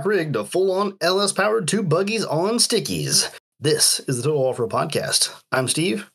[0.00, 3.34] your stock rig to full on LS powered two buggies on stickies.
[3.58, 5.34] This is the Total Off Road Podcast.
[5.52, 6.08] I'm Steve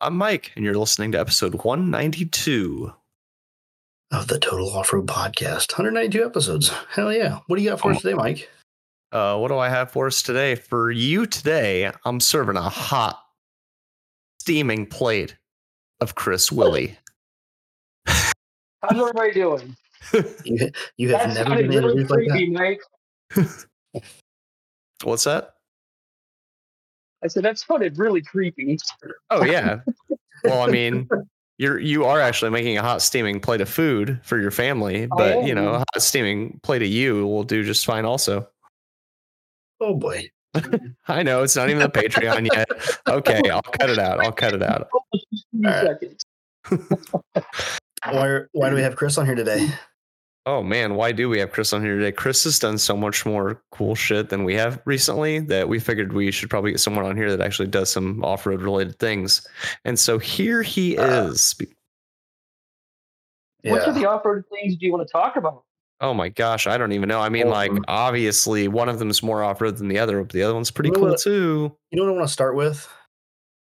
[0.00, 2.92] I'm Mike, and you're listening to episode 192.
[4.12, 5.72] of the Total Off Road Podcast.
[5.72, 6.68] 192 episodes.
[6.90, 7.40] Hell yeah.
[7.46, 8.48] What do you got for us today, Mike?
[9.10, 10.54] Uh, what do I have for us today?
[10.54, 13.20] For you today, I'm serving a hot,
[14.40, 15.36] steaming plate
[16.00, 16.98] of Chris Willie.
[18.06, 18.32] How's
[18.92, 19.76] everybody doing?
[20.44, 22.30] You, you have That never sounded been really introduced like that.
[22.30, 22.80] creepy, Mike.
[25.04, 25.54] What's that?
[27.24, 28.78] I said that sounded really creepy.
[29.30, 29.80] Oh yeah.
[30.44, 31.08] well, I mean,
[31.58, 35.42] you're you are actually making a hot steaming plate of food for your family, but
[35.44, 38.48] you know, a hot steaming plate of you will do just fine also.
[39.80, 40.30] Oh boy.
[41.08, 42.68] I know it's not even the Patreon yet.
[43.08, 44.20] Okay, I'll cut it out.
[44.20, 44.88] I'll cut it out.
[45.14, 45.84] Just a few All right.
[45.84, 46.24] seconds.
[48.04, 49.68] Why, why do we have Chris on here today?
[50.48, 52.12] Oh man, why do we have Chris on here today?
[52.12, 56.12] Chris has done so much more cool shit than we have recently that we figured
[56.12, 59.44] we should probably get someone on here that actually does some off-road related things.
[59.84, 61.56] And so here he Uh, is.
[61.58, 61.68] Which
[63.64, 64.02] of Yeah.
[64.02, 65.64] the off-road things do you want to talk about?
[66.00, 67.20] Oh my gosh, I don't even know.
[67.20, 70.30] I mean, like Um, obviously one of them is more off-road than the other, but
[70.30, 71.18] the other one's pretty You know cool what?
[71.20, 71.76] too.
[71.90, 72.88] You know what I want to start with?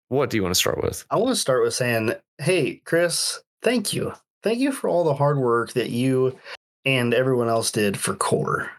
[0.08, 1.04] What do you want to start with?
[1.10, 4.14] I want to start with saying, hey, Chris, thank you.
[4.44, 6.38] Thank you for all the hard work that you
[6.86, 8.72] and everyone else did for Core.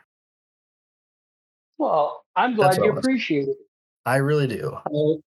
[1.78, 3.56] Well, I'm glad what I you appreciate it.
[4.04, 4.76] I really do.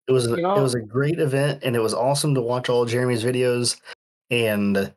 [0.07, 2.41] It was a, You know- it was a great event, and it was awesome to
[2.41, 3.79] watch all Jeremy's videos.
[4.29, 4.93] And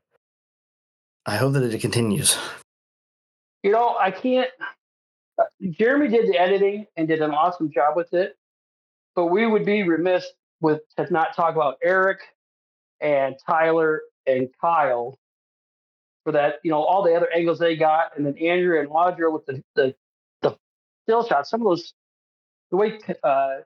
[1.27, 2.39] I hope that it continues.
[3.64, 4.50] You know, I can't.
[5.39, 8.36] uh, Jeremy did the editing and did an awesome job with it,
[9.17, 10.24] but we would be remiss
[10.61, 12.20] with to not talk about Eric
[13.01, 15.18] and Tyler and Kyle
[16.24, 16.57] for that.
[16.64, 19.62] You know, all the other angles they got, and then Andrew and Audra with the
[19.77, 19.95] the,
[20.42, 20.57] the
[21.05, 21.51] still shots.
[21.51, 21.92] Some of those,
[22.70, 23.57] the way uh,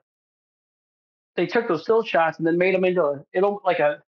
[1.35, 4.01] they took those still shots and then made them into a, it al- like a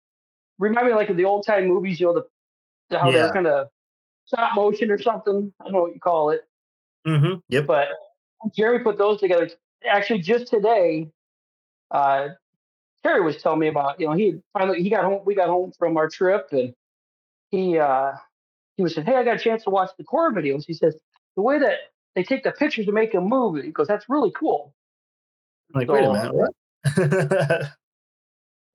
[0.59, 1.99] remind me like of the old time movies.
[1.99, 2.23] You know, the,
[2.89, 3.23] the how Yeah.
[3.23, 3.69] they're kind of
[4.25, 5.53] stop motion or something.
[5.59, 6.41] I don't know what you call it
[7.07, 7.39] Mm-hmm.
[7.49, 7.65] Yep.
[7.65, 7.87] but
[8.55, 9.49] Jerry put those together.
[9.89, 11.09] Actually, just today,
[11.89, 12.27] uh,
[13.01, 13.99] Terry was telling me about.
[13.99, 15.21] You know, he finally he got home.
[15.25, 16.73] We got home from our trip, and
[17.49, 18.11] he uh,
[18.81, 20.97] he was saying, "Hey, I got a chance to watch the core videos." He says
[21.35, 21.77] the way that
[22.15, 23.63] they take the pictures to make a move.
[23.63, 24.73] He goes, "That's really cool."
[25.73, 27.71] I'm like, wait a minute, what?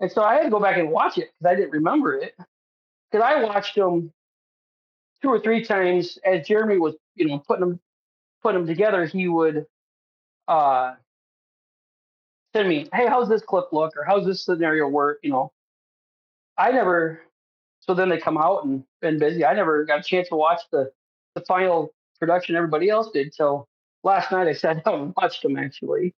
[0.00, 2.34] And so I had to go back and watch it because I didn't remember it.
[3.10, 4.12] Because I watched them
[5.22, 7.80] two or three times as Jeremy was, you know, putting them
[8.42, 9.06] putting them together.
[9.06, 9.64] He would
[10.48, 10.94] uh,
[12.54, 15.52] send me, "Hey, how's this clip look?" or "How's this scenario work?" You know,
[16.58, 17.22] I never.
[17.86, 19.44] So then they come out and been busy.
[19.44, 20.90] I never got a chance to watch the
[21.34, 23.34] the final production everybody else did.
[23.34, 23.66] So
[24.02, 26.14] last night I sat down and watched them actually.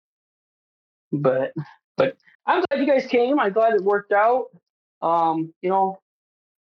[1.11, 1.53] But
[1.97, 3.39] but I'm glad you guys came.
[3.39, 4.45] I'm glad it worked out.
[5.01, 6.00] Um, you know,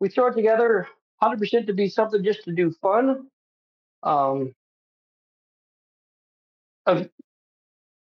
[0.00, 0.88] we throw it together
[1.22, 3.28] 100% to be something just to do fun.
[4.02, 4.54] Um,
[6.86, 7.08] of-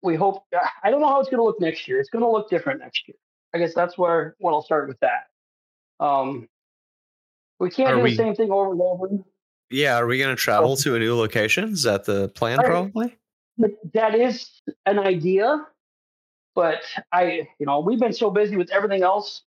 [0.01, 0.43] we hope.
[0.83, 1.99] I don't know how it's going to look next year.
[1.99, 3.17] It's going to look different next year.
[3.53, 5.27] I guess that's where what I'll start with that.
[5.99, 6.47] Um,
[7.59, 9.07] we can't Are do we- the same thing over and over.
[9.71, 11.65] Yeah, are we going to travel to a new location?
[11.73, 12.65] Is that the plan Right.
[12.67, 13.17] probably?
[13.93, 14.49] That is
[14.87, 15.67] an idea,
[16.55, 16.81] but
[17.11, 19.43] I, you know, we've been so busy with everything else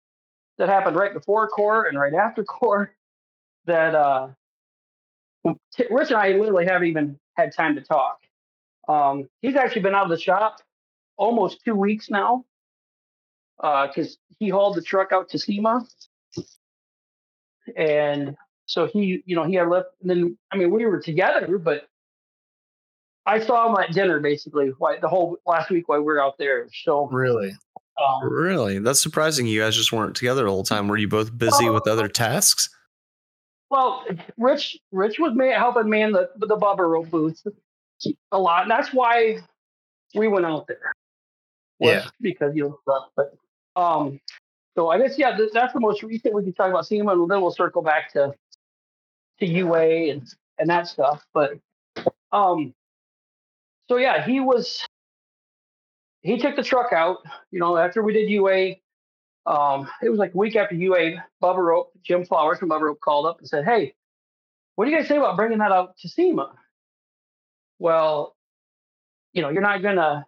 [0.58, 2.94] that happened right before core and right after core
[3.66, 4.28] that uh,
[5.90, 8.20] Rich and I literally haven't even had time to talk.
[8.88, 10.60] Um, he's actually been out of the shop
[11.18, 12.44] almost two weeks now
[13.58, 15.84] because he hauled the truck out to SEMA.
[17.76, 19.88] And so he, you know, he had left.
[20.00, 21.88] And then, I mean, we were together, but
[23.26, 26.38] I saw him at dinner basically why, the whole last week while we were out
[26.38, 26.68] there.
[26.84, 27.52] So, really?
[28.00, 28.78] um, Really?
[28.78, 29.46] That's surprising.
[29.46, 30.86] You guys just weren't together the whole time.
[30.88, 32.68] Were you both busy with other tasks?
[33.68, 34.04] well,
[34.38, 37.42] Rich, Rich was man, helping man the the Bubba rope booth
[38.30, 39.38] a lot, and that's why
[40.14, 40.92] we went out there.
[41.80, 42.08] was Yeah.
[42.20, 43.08] because you know, stuff.
[43.16, 43.34] But
[43.74, 44.20] um,
[44.76, 46.34] so I guess yeah, that's the most recent.
[46.34, 48.34] We can talk about SEMA, and then we'll circle back to
[49.40, 50.28] to UA and
[50.58, 51.24] and that stuff.
[51.32, 51.52] But
[52.30, 52.74] um,
[53.88, 54.86] so yeah, he was
[56.20, 57.18] he took the truck out.
[57.50, 58.74] You know, after we did UA,
[59.46, 61.24] um, it was like a week after UA.
[61.42, 63.94] Bubba Rope, Jim Flowers from Bubba Rope called up and said, "Hey,
[64.74, 66.52] what do you guys say about bringing that out to SEMA?"
[67.78, 68.36] Well,
[69.32, 70.26] you know, you're not gonna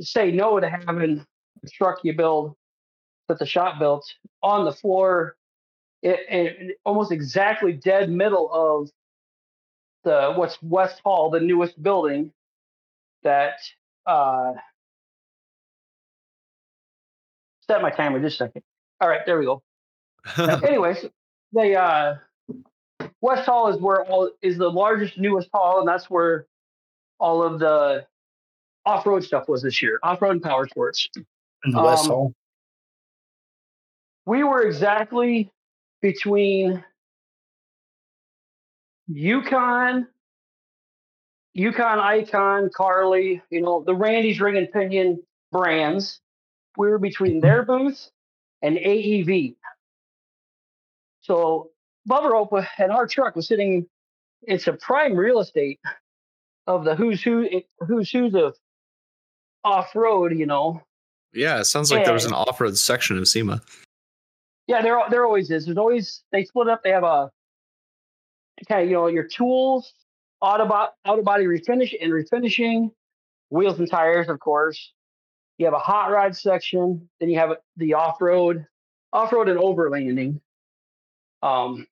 [0.00, 1.24] say no to having
[1.64, 2.56] a truck you build
[3.30, 4.12] that the shot built
[4.42, 5.36] on the floor,
[6.02, 8.90] it, it, almost exactly dead middle of
[10.04, 12.32] the what's West Hall, the newest building
[13.22, 13.54] that
[14.06, 14.52] uh
[17.66, 18.62] set my timer just a second.
[19.00, 19.62] All right, there we go.
[20.38, 21.04] Anyways,
[21.52, 22.16] the uh
[23.20, 26.46] West Hall is where all is the largest, newest hall, and that's where
[27.18, 28.06] all of the
[28.86, 29.98] off-road stuff was this year.
[30.02, 31.08] Off-road and power sports.
[31.64, 32.34] In the West Um, Hall.
[34.30, 35.50] We were exactly
[36.02, 36.84] between
[39.08, 40.06] Yukon,
[41.52, 46.20] Yukon Icon, Carly, you know, the Randy's Ring and Pinion brands.
[46.76, 47.40] We were between mm-hmm.
[47.40, 48.08] their booth
[48.62, 49.56] and AEV.
[51.22, 51.70] So
[52.08, 53.84] Bubba Rope and our truck was sitting,
[54.42, 55.80] it's a prime real estate
[56.68, 57.48] of the who's who,
[57.80, 58.54] who's who's of
[59.64, 60.80] off road, you know.
[61.32, 63.60] yeah, it sounds like there was an off-road section of SEMA.
[64.70, 65.64] Yeah, there there always is.
[65.64, 66.82] There's always they split up.
[66.84, 67.30] They have a
[68.70, 69.92] of you know your tools,
[70.40, 72.90] auto bo- auto body refinish and refinishing,
[73.50, 74.92] wheels and tires, of course.
[75.58, 77.08] You have a hot rod section.
[77.18, 78.64] Then you have the off road,
[79.12, 80.40] off road and overlanding.
[81.42, 81.86] Um,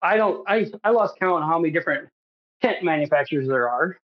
[0.00, 0.48] I don't.
[0.48, 2.08] I I lost count on how many different
[2.62, 3.98] tent manufacturers there are.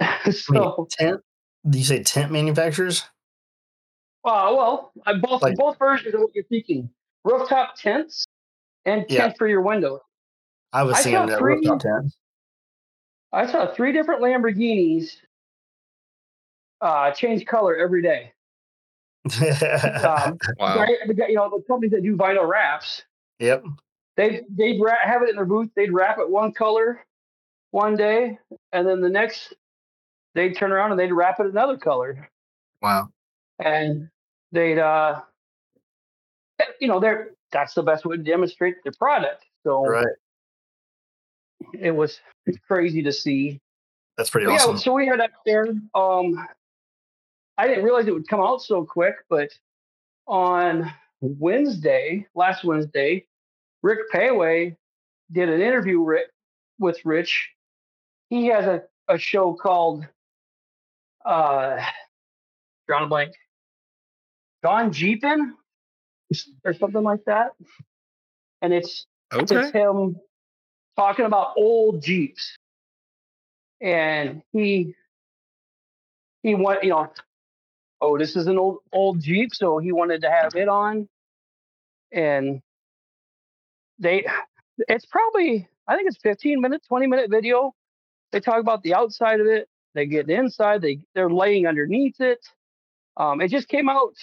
[0.32, 1.20] so, Wait, tent?
[1.68, 3.02] Do you say tent manufacturers?
[4.24, 6.88] uh, well, I both Like- both versions of what you're thinking:
[7.24, 8.26] rooftop tents
[8.86, 9.26] and Yeah.
[9.26, 10.00] tent for your window.
[10.72, 12.12] I was I saw that three- rooftop tent.
[13.32, 15.16] I saw three different Lamborghinis
[16.80, 18.32] uh, change color every day.
[19.26, 20.78] Um, Wow.
[20.78, 23.04] right, the guy- you know, the companies that do vinyl wraps,
[23.38, 23.62] yep.
[24.16, 25.68] they they'd wrap, have it in their booth.
[25.76, 27.04] They'd wrap it one color
[27.72, 28.38] one day,
[28.72, 29.52] and then the next
[30.34, 32.28] they'd turn around and they'd wrap it another color,
[32.82, 33.10] Wow.
[33.62, 34.08] and
[34.52, 35.20] they'd uh,
[36.80, 39.44] you know, they're that's the best way to demonstrate their product.
[39.64, 40.06] So Right.
[41.74, 42.20] it was
[42.66, 43.60] crazy to see.
[44.16, 44.76] That's pretty But awesome.
[44.76, 45.66] Yeah, so we had that there.
[45.94, 46.46] Um,
[47.58, 49.50] I didn't realize it would come out so quick, but
[50.26, 50.90] on
[51.20, 53.26] Wednesday, last Wednesday,
[53.82, 54.76] Rick Péwé
[55.32, 56.00] did an interview
[56.78, 57.50] with Rich.
[58.28, 60.06] He has a, a show called
[61.24, 61.84] uh
[62.88, 63.34] a blank.
[64.62, 65.52] Don Jeepin
[66.64, 67.52] or something like that.
[68.62, 69.56] And it's Okay.
[69.56, 70.16] it's him
[70.96, 72.56] talking about old Jeeps.
[73.80, 74.94] And he
[76.42, 77.12] he went, you know,
[78.00, 81.08] oh, this is an old old Jeep, so he wanted to have it on.
[82.12, 82.60] And
[83.98, 84.26] they
[84.78, 87.74] it's probably I think it's 15 minute, 20 minute video.
[88.32, 92.40] They talk about the outside of it, they get inside, they they're laying underneath it.
[93.16, 94.14] Um, it just came out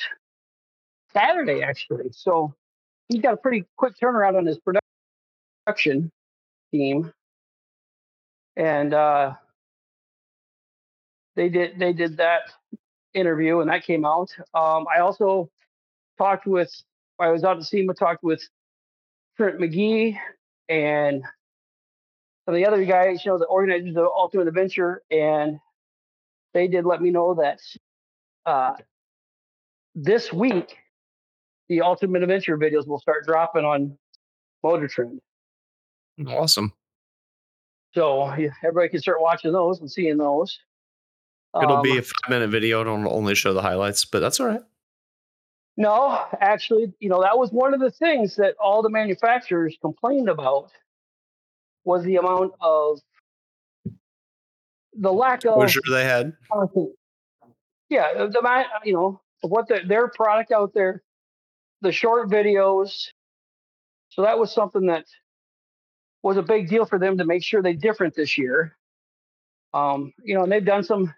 [1.17, 2.09] Saturday actually.
[2.11, 2.53] So
[3.09, 6.11] he's got a pretty quick turnaround on his production
[6.71, 7.11] team,
[8.55, 9.33] and uh,
[11.35, 12.41] they did they did that
[13.13, 14.29] interview, and that came out.
[14.53, 15.49] Um, I also
[16.17, 16.71] talked with
[17.19, 18.47] I was out at SEMA, talked with
[19.37, 20.17] Trent McGee
[20.69, 21.23] and
[22.45, 25.59] some of the other guys, you know, the organizers of Ultimate Adventure, and
[26.53, 27.59] they did let me know that
[28.45, 28.73] uh,
[29.95, 30.77] this week
[31.69, 33.97] the Ultimate Adventure videos will start dropping on
[34.63, 35.19] Motor Trend.
[36.27, 36.73] Awesome.
[37.93, 40.59] So yeah, everybody can start watching those and seeing those.
[41.61, 42.81] It'll Um, be a five minute video.
[42.81, 44.61] It'll only show the highlights, but that's all right.
[45.77, 50.29] no, actually, you know that was one of the things that all the manufacturers complained
[50.29, 50.71] about
[51.85, 52.99] was the amount of
[54.93, 56.33] the lack of sure they had.
[56.51, 56.89] content.
[57.89, 61.03] Yeah, the, the you know what the, their product out there,
[61.81, 63.07] the short videos.
[64.09, 65.05] So that was something that
[66.23, 68.75] was a big deal for them to make sure they different this year.
[69.73, 71.13] Um, you know, and they've done some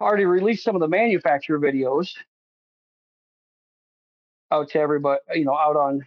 [0.00, 2.12] already released some of the manufacturer videos
[4.50, 6.06] out to everybody, you know, out on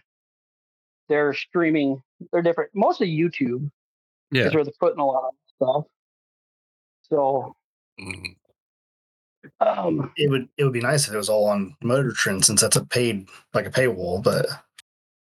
[1.08, 2.02] their streaming.
[2.32, 3.70] They're different, mostly YouTube
[4.30, 4.46] Yeah.
[4.46, 5.84] is where they're putting a lot of stuff.
[7.02, 7.56] So,
[7.98, 8.36] Mm.
[9.60, 12.60] Um, It would it would be nice if it was all on Motor Trend since
[12.62, 14.46] that's a paid like a paywall, but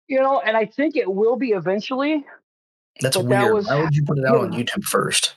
[0.07, 2.25] you know, and I think it will be eventually.
[3.01, 3.53] that's But that weird.
[3.53, 5.35] was- Why would you put it out on YouTube first?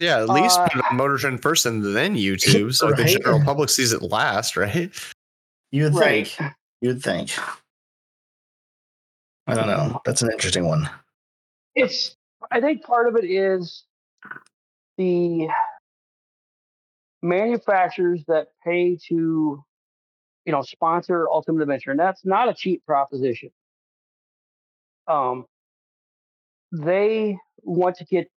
[0.00, 3.70] Yeah, at least Uh, put Motor Trend first and then YouTube, so the general public
[3.70, 4.90] sees it last, right?
[5.70, 6.26] You would Right.
[6.28, 6.52] think.
[6.82, 7.30] You'd think.
[9.46, 10.00] I don't know.
[10.04, 10.88] That's an interesting one.
[11.74, 12.16] It's.
[12.50, 13.84] I think part of it is
[14.98, 15.48] the
[17.24, 19.64] manufacturers that pay to,
[20.44, 23.50] you know, sponsor Ultimate Adventure, and that's not a cheap proposition.
[25.08, 25.46] Um,
[26.70, 28.28] they want to get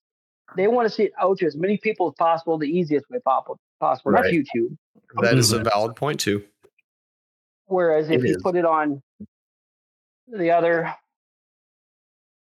[0.55, 3.19] they want to see it out to as many people as possible the easiest way
[3.25, 4.77] possible possible that's youtube
[5.21, 6.43] That is a valid point too.
[7.65, 8.41] whereas if It you is.
[8.41, 9.01] put it on
[10.27, 10.93] the other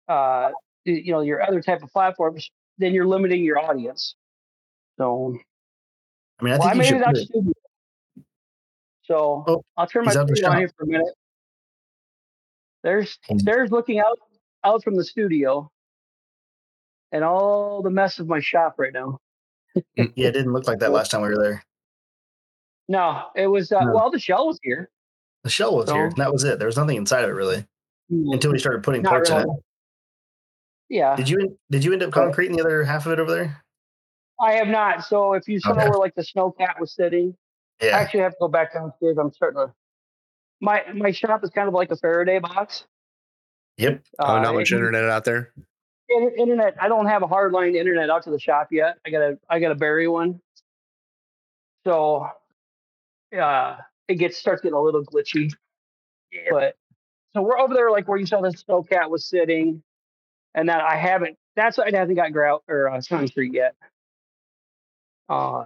[0.09, 0.51] uh
[0.85, 4.17] you know your other type of platforms then you're limiting your audience
[4.99, 5.39] so
[6.41, 7.53] I mean, I well, I think you made should it out studio.
[9.05, 11.15] So Oh, I'll turn my out on here for a minute.
[12.83, 14.19] There's um, there's looking out
[14.65, 15.71] out from the studio
[17.13, 19.19] and all the mess of my shop right now.
[19.99, 21.65] Mm, yeah, it didn't look like that last time we were there.
[22.89, 23.95] No, it was uh, No.
[23.95, 24.91] well the shell was here.
[25.45, 26.59] The shell was here, So- and that was it.
[26.59, 27.65] There was nothing inside of it really
[28.11, 28.33] hmm.
[28.33, 29.49] until we started putting parts in it.
[30.89, 33.65] Yeah, Did you did you end up concreting the other half of it over there?
[34.41, 35.05] I have not.
[35.05, 35.89] So if you saw Okay.
[35.89, 37.37] where like the snow cat was sitting,
[37.83, 37.97] yeah.
[37.97, 39.17] I actually have to go back downstairs.
[39.19, 39.73] I'm starting to.
[40.61, 42.87] My my shop is kind of like a Faraday box.
[43.79, 44.03] Yep.
[44.19, 45.53] Oh, Uh, not much it- internet out there.
[46.39, 49.37] internet i don't have a hard line internet out to the shop yet i gotta
[49.51, 50.41] i gotta bury one
[51.85, 52.29] so
[53.37, 53.77] uh
[54.07, 55.53] it gets starts getting a little glitchy
[56.49, 56.77] but
[57.35, 59.83] so we're over there like where you saw the snow cat was sitting
[60.55, 63.75] and that i haven't that's i haven't got grout or uh, concrete yet
[65.29, 65.65] uh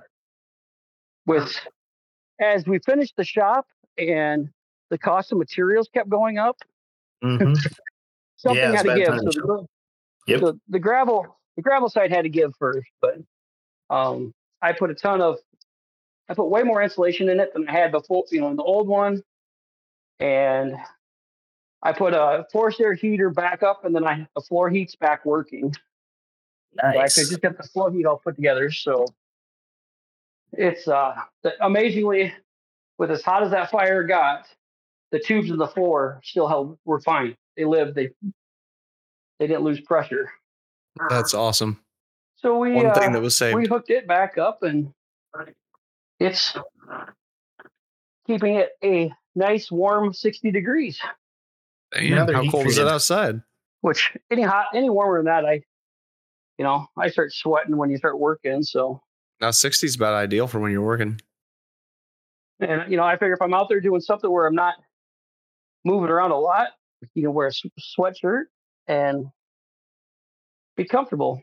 [1.27, 1.55] with
[2.41, 3.67] as we finished the shop
[3.99, 4.49] and
[4.89, 6.57] the cost of materials kept going up
[7.23, 7.55] hmm
[8.41, 9.15] something Yeah, had to give.
[9.19, 9.67] So the,
[10.27, 10.41] Yep.
[10.41, 13.19] the, the gravel the gravel side had to give first, but
[13.89, 15.39] um, I put a ton of
[16.29, 18.63] I put way more insulation in it than I had before, you know, in the
[18.63, 19.23] old one,
[20.21, 20.77] and
[21.83, 25.25] I put a forced air heater back up, and then I the floor heat's back
[25.25, 25.75] working.
[26.81, 28.71] So I could just get the floor heat all put together.
[28.71, 29.07] So
[30.53, 31.15] it's uh
[31.61, 32.33] amazingly
[32.99, 34.47] with as hot as that fire got,
[35.11, 37.37] the tubes in the floor still held were fine.
[37.57, 37.95] They lived.
[37.95, 38.11] They
[39.39, 40.31] they didn't lose pressure.
[41.09, 41.81] That's awesome.
[42.37, 43.57] So we One uh, thing that was saved.
[43.57, 44.93] we hooked it back up, and
[46.19, 46.57] it's
[48.27, 51.01] keeping it a nice warm 60 degrees.
[51.93, 53.41] Damn, how cold is it outside?
[53.81, 55.63] Which any hot any warmer than that, I
[56.59, 58.63] you know I start sweating when you start working.
[58.63, 59.03] So
[59.41, 61.21] Now 60 is about ideal for when you're working.
[62.61, 64.75] and you know I figure if I'm out there doing something where I'm not
[65.85, 66.69] moving around a lot,
[67.15, 67.53] you can wear a
[67.99, 68.45] sweatshirt
[68.87, 69.27] and
[70.77, 71.43] be comfortable.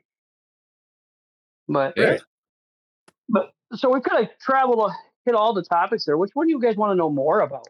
[1.67, 2.17] But Yeah.
[3.29, 6.17] but so we could have traveled to hit all the topics there.
[6.17, 7.67] Which one do you guys want to know more about?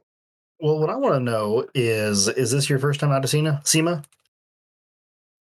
[0.60, 3.62] Well, what I want to know is is this your first time out to SEMA?
[3.64, 4.04] SEMA?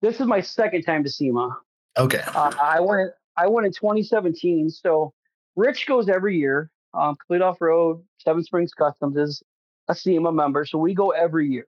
[0.02, 1.58] This is my second time to SEMA.
[1.98, 2.22] Okay.
[2.36, 4.70] Uh, I went I went in 2017.
[4.70, 5.14] So
[5.56, 6.70] Rich goes every year.
[6.94, 9.42] Um, Complete Off Road, Seven Springs Customs is
[9.88, 11.66] a SEMA member, so we go every year.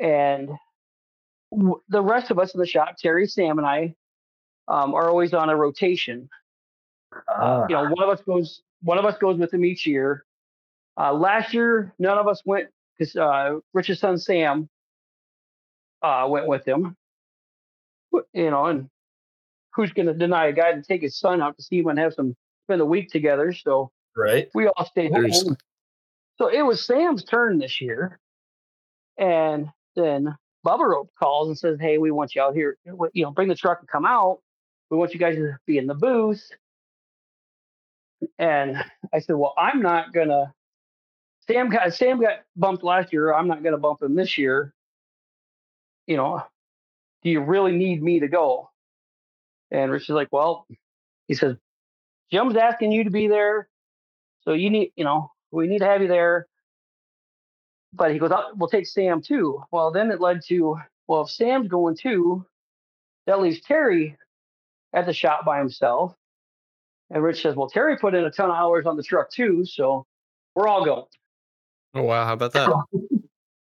[0.00, 0.50] And
[1.50, 3.94] w- the rest of us in the shop, Terry, Sam, and I,
[4.66, 6.28] um, are always on a rotation.
[7.28, 7.66] Ah.
[7.68, 10.24] You know, one of us goes one of us goes with him each year.
[10.98, 14.68] Uh, last year, none of us went because uh, Rich's son Sam
[16.02, 16.96] uh, went with him.
[18.32, 18.88] You know, and
[19.78, 21.98] who's going to deny a guy to take his son out to see him and
[22.00, 22.34] have some
[22.66, 23.52] spend a week together?
[23.52, 24.50] So Right.
[24.54, 25.56] we all stayed There's- home.
[26.38, 28.18] So it was Sam's turn this year,
[29.16, 32.76] and then Bubba Rope calls and says, "Hey, we want you out here.
[32.84, 34.40] You know, bring the truck and come out.
[34.90, 36.48] We want you guys to be in the booth."
[38.38, 38.76] And
[39.12, 40.54] I said, "Well, I'm not gonna."
[41.46, 43.32] Sam got Sam got bumped last year.
[43.32, 44.74] I'm not gonna bump him this year.
[46.06, 46.42] You know,
[47.22, 48.70] do you really need me to go?
[49.70, 50.66] And Rich is like, "Well,"
[51.26, 51.56] he says,
[52.30, 53.68] "Jim's asking you to be there,
[54.42, 56.46] so you need, you know, we need to have you there."
[57.92, 61.30] But he goes, "Oh, "We'll take Sam too." Well, then it led to, well, if
[61.30, 62.46] Sam's going too,
[63.26, 64.16] that leaves Terry
[64.92, 66.14] at the shop by himself.
[67.10, 69.64] And Rich says, "Well, Terry put in a ton of hours on the truck too,
[69.64, 70.06] so
[70.54, 71.06] we're all going."
[71.94, 72.24] Oh, wow.
[72.26, 72.70] How about that?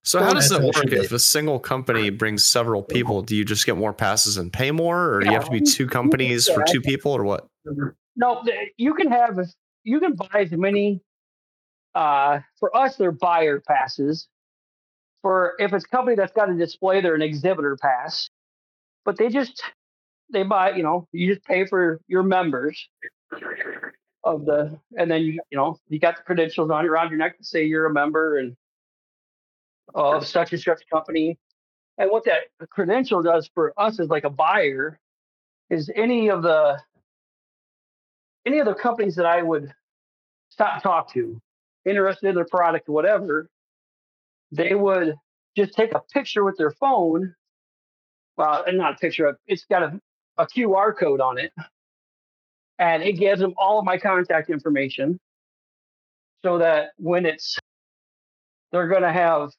[0.06, 3.24] So, how does That's it work if a single company brings several people?
[3.24, 5.62] Do you just get more passes and pay more, or do you have to be
[5.62, 7.48] two companies for two people, or what?
[8.16, 8.44] No,
[8.78, 9.40] you can have
[9.84, 11.02] you can buy as many.
[11.96, 14.28] Uh, for us, they're buyer passes.
[15.24, 18.30] For if it's a company that's got a display, they're an exhibitor pass.
[19.06, 19.64] But they just
[20.32, 22.88] they buy, you know, you just pay for your members
[24.24, 27.40] of the, and then you you know you got the credentials on around your neck
[27.40, 28.56] to say you're a member and
[29.96, 31.40] of such and such company.
[31.98, 35.00] And what that credential does for us is like a buyer
[35.70, 36.80] is any of the
[38.46, 39.74] any of the companies that I would
[40.50, 41.42] stop talk to,
[41.86, 43.50] interested in their product or whatever,
[44.52, 45.16] they would
[45.58, 47.34] just take a picture with their phone
[48.38, 50.00] well, and not a picture it's got a,
[50.38, 51.52] a QR code on it.
[52.78, 55.20] And it gives them all of my contact information
[56.44, 57.58] so that when it's
[58.72, 59.52] they're going to have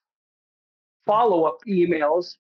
[1.07, 2.37] follow up emails.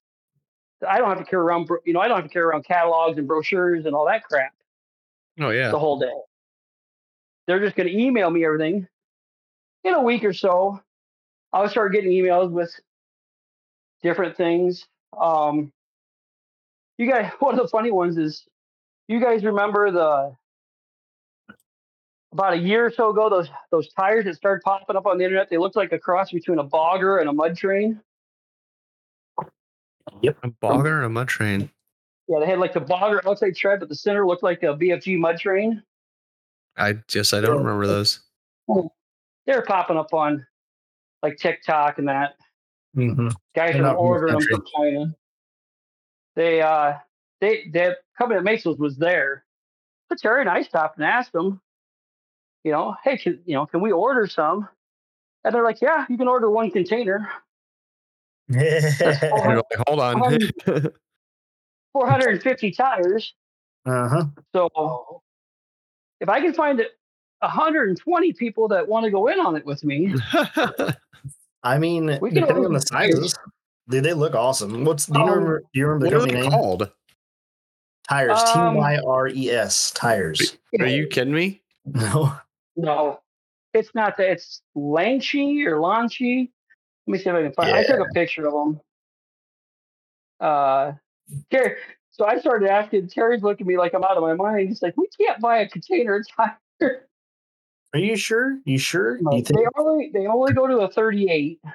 [0.86, 3.16] I don't have to carry around, you know, I don't have to carry around catalogs
[3.16, 4.52] and brochures and all that crap
[5.40, 5.70] Oh yeah.
[5.70, 6.12] the whole day.
[7.46, 8.86] They're just going to email me everything.
[9.84, 10.80] In a week or so,
[11.52, 12.74] I'll start getting emails with
[14.02, 14.86] different things.
[15.18, 15.72] Um,
[16.98, 18.44] you guys, one of the funny ones is,
[19.08, 20.36] you guys remember the
[22.32, 25.24] about a year or so ago those those tires that started popping up on the
[25.24, 25.48] internet?
[25.48, 28.00] They looked like a cross between a bogger and a mud terrain.
[30.06, 31.70] A bogger and a mud terrain.
[32.28, 35.18] Yeah, they had like the bogger outside tread, but the center looked like a BFG
[35.18, 35.82] mud terrain.
[36.76, 38.20] I guess I don't remember those.
[39.46, 40.46] They're popping up on
[41.22, 42.34] like TikTok and that.
[42.96, 43.28] Mm-hmm.
[43.54, 45.14] Guys They're are not from the ordering them from China.
[46.34, 46.94] They uh
[47.40, 49.44] they the company that makes those was there.
[50.08, 51.60] But Terry and I stopped and asked them,
[52.64, 54.68] you know, hey, can, you know, can we order some?
[55.44, 57.28] And they're like, yeah, you can order one container, And
[58.48, 60.22] you're like, hold on.
[60.66, 60.90] Um,
[61.92, 63.34] 450 tires.
[63.86, 64.24] uh huh.
[64.54, 65.22] So
[66.20, 66.88] if I can find it
[67.40, 70.14] 120 people that want to go in on it with me,
[71.62, 73.34] I mean, We can depending on the sizes,
[73.88, 74.84] dude, they look awesome.
[74.84, 75.60] What's do you Um, remember?
[75.72, 76.50] Do you remember what the are company they name?
[76.58, 76.90] called?
[78.08, 78.42] Tires.
[78.44, 78.72] T Y R E S.
[78.76, 79.90] Um, Y R E S.
[79.92, 80.58] Tires.
[80.80, 81.62] Are you kidding me?
[81.84, 82.32] No.
[82.76, 83.20] No,
[83.74, 84.30] it's not that.
[84.30, 86.50] It's Lanchi or Lanchi.
[87.06, 87.72] Let me see if I can find.
[87.72, 88.80] I took a picture of them.
[90.40, 90.92] Uh,
[91.50, 91.76] Terry.
[92.10, 93.08] So I started asking.
[93.08, 94.68] Terry's looking at me like I'm out of my mind.
[94.68, 96.58] He's like, "We can't buy a container tire."
[97.94, 98.58] Are you sure?
[98.64, 99.18] You sure?
[99.18, 101.60] You they only they only go to a 38.
[101.64, 101.68] Uh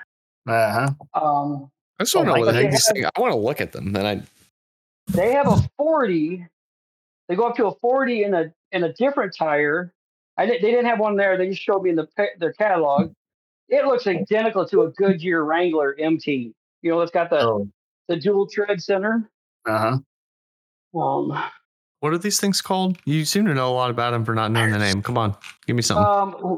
[0.46, 0.90] huh.
[1.14, 3.12] Um, I just want to know my what the heck God.
[3.16, 4.22] I want to look at them, and I
[5.08, 6.46] they have a 40.
[7.28, 9.94] They go up to a 40 in a in a different tire.
[10.38, 11.38] I didn't, they didn't have one there.
[11.38, 12.08] They just showed me in the
[12.40, 13.14] their catalog.
[13.72, 16.54] It looks identical to a Goodyear Wrangler MT.
[16.84, 17.68] You know, it's got the Oh.
[18.08, 19.30] the dual tread center.
[19.66, 19.98] Uh
[20.94, 21.00] huh.
[21.00, 21.44] Um,
[22.02, 22.98] what are these things called?
[23.06, 25.02] You seem to know a lot about them for not knowing the name.
[25.02, 26.06] Come on, give me something.
[26.06, 26.58] um,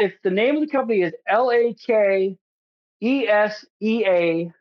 [0.00, 2.36] if the name of the company is L A K
[3.00, 4.52] E S E A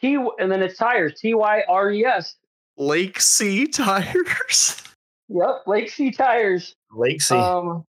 [0.00, 2.36] T, and then it's tires T Y R E S.
[2.76, 4.82] Lake Sea tires.
[5.28, 6.74] Yep, Lake Sea Tires.
[6.92, 7.36] Lake Sea.
[7.36, 7.84] Um,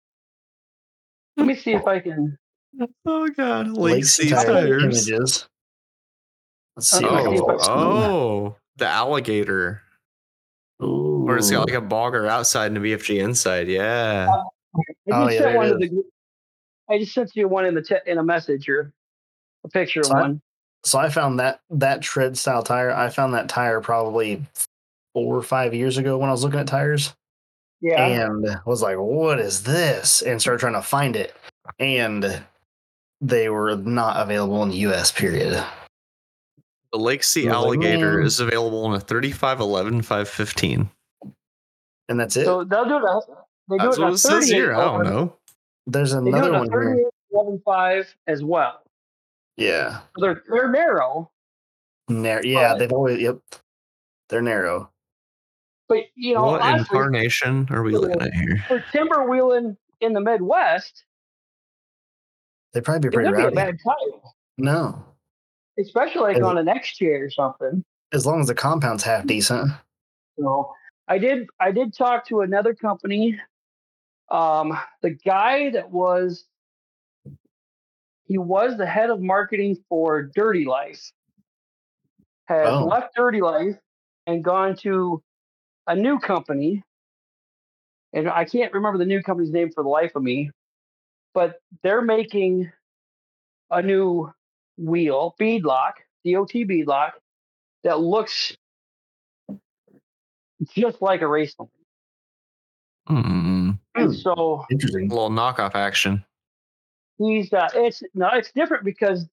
[1.37, 2.37] let me see if I can.
[3.05, 4.83] Oh God, Lake, Lake Sea Sea tires.
[5.09, 5.47] images.
[6.75, 7.03] Let's see.
[7.05, 9.81] if I can Oh, find oh, oh, the alligator.
[10.79, 13.67] Or it's got like a bogger outside and a BFG inside.
[13.67, 14.27] Yeah.
[14.31, 14.45] Um,
[14.79, 16.03] I Oh, just yeah, sent one the.
[16.89, 18.93] I just sent you one in the te- in a message or
[19.65, 20.41] a picture of I- one.
[20.85, 22.91] So I found that that tread style tire.
[22.91, 24.41] I found that tire probably
[25.13, 27.13] four or five years ago when I was looking at tires,
[27.81, 28.05] Yeah.
[28.05, 31.35] and was like, "What is this?" And started trying to find it,
[31.79, 32.41] and
[33.21, 35.11] they were not available in the U.S.
[35.11, 35.63] Period.
[36.91, 40.89] The Lake Sea I was like, alligator "Man." is available in a 35, 11, 515.
[42.09, 42.45] And that's it.
[42.45, 43.23] So they'll do that.
[43.69, 44.73] They do That's it in what it says 38 here.
[44.75, 45.35] I don't over- know.
[45.85, 46.83] There's They do it another in a one here.
[47.31, 48.81] 38 11.5 as well.
[49.57, 51.29] Yeah, So they're they're narrow,
[52.07, 52.69] Nar- yeah.
[52.73, 53.37] But- They've always yep.
[54.29, 54.89] They're narrow.
[55.89, 58.63] but you know, what honestly, incarnation are we looking at here?
[58.67, 61.03] for timber wheeling in the Midwest,
[62.73, 64.21] They'd probably be pretty would be a bad tire,
[64.57, 65.03] No,
[65.79, 67.83] especially like on an X chair or something.
[68.13, 69.71] as long as the compound's half decent.
[70.39, 70.71] So
[71.07, 73.39] I did I did talk to another company.
[74.29, 76.45] Um, the guy that was
[78.25, 81.11] he was the head of marketing for Dirty Life
[82.47, 82.85] has Oh.
[82.85, 83.77] left Dirty Life
[84.27, 85.23] and gone to
[85.87, 86.83] a new company.
[88.13, 90.51] And I can't remember the new company's name for the life of me,
[91.33, 92.71] but they're making
[93.71, 94.31] a new
[94.77, 95.93] wheel, beadlock,
[96.25, 97.11] DOT beadlock,
[97.83, 98.55] that looks
[100.75, 101.69] just like a Raceline.
[103.07, 103.71] Hmm.
[103.95, 105.09] And so A Interesting.
[105.09, 106.23] little knockoff action.
[107.17, 109.25] he's uh, it's no, it's different because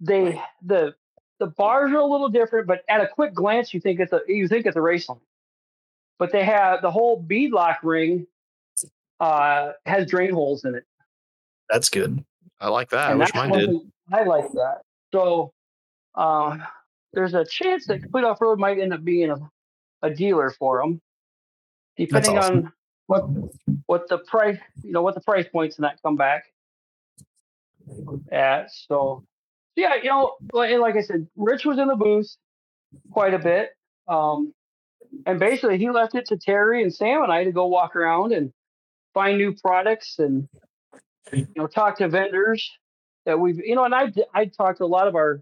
[0.00, 0.94] they the
[1.38, 4.20] the bars are a little different, but at a quick glance, you think it's a
[4.26, 5.20] you think it's a Raceline.
[6.18, 8.26] But they have the whole beadlock ring
[9.22, 10.84] uh, has drain holes in it.
[11.70, 12.24] That's good.
[12.60, 13.12] I like that.
[13.12, 13.70] I wish mine did.
[14.12, 14.82] I like that.
[15.14, 15.52] So
[16.16, 16.58] uh,
[17.12, 19.36] there's a chance that Complete Off Road might end up being a,
[20.02, 21.00] a dealer for them,
[21.96, 22.56] depending awesome.
[22.56, 22.72] on
[23.06, 23.24] what
[23.86, 26.44] what the price you know what the price points and that come back
[28.32, 28.72] at.
[28.72, 29.24] So
[29.76, 32.36] yeah, you know, like, like I said, Rich was in the booth.
[33.12, 33.70] quite a bit.
[34.08, 34.52] Um,
[35.26, 38.32] and basically, he left it to Terry and Sam and I to go walk around
[38.32, 38.52] and
[39.14, 40.48] find new products and
[41.32, 42.70] you know talk to vendors
[43.26, 45.40] that we've you know and I I talked to a lot of our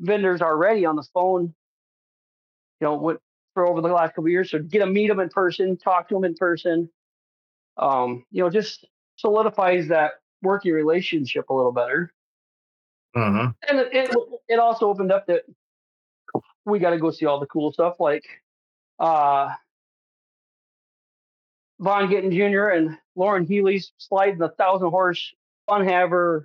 [0.00, 1.54] vendors already on the phone.
[2.80, 3.20] You know, what
[3.54, 6.08] for over the last couple of years, so get to meet them in person, talk
[6.08, 6.88] to them in person.
[7.76, 12.12] Um, you know, just solidifies that working relationship a little better.
[13.16, 13.50] Mm-hmm.
[13.68, 14.16] And it, it,
[14.48, 15.42] it also opened up that
[16.64, 18.24] we got to go see all the cool stuff like
[19.00, 19.50] uh,
[21.80, 22.68] Vaughn Gittin Jr.
[22.68, 25.32] and Loren Healy's sliding the thousand horse
[25.68, 26.44] Funhaver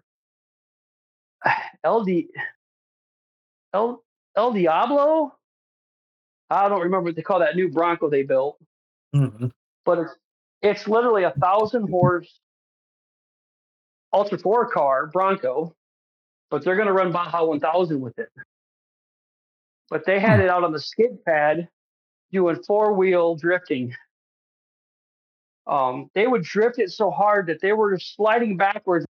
[1.86, 2.26] LD
[3.74, 4.04] El
[4.36, 5.34] El Diablo.
[6.50, 8.58] I don't remember what they call that new Bronco they built,
[9.16, 9.48] Mm-hmm.
[9.86, 10.12] but it's
[10.62, 12.40] it's literally a thousand horse
[14.12, 15.76] Ultra Four car Bronco,
[16.52, 18.30] but they're going to run Baja 1000 with it.
[19.90, 21.68] But they had it out on the skid pad
[22.32, 23.94] doing four wheel drifting.
[25.68, 29.06] Um, they would drift it so hard that they were sliding backwards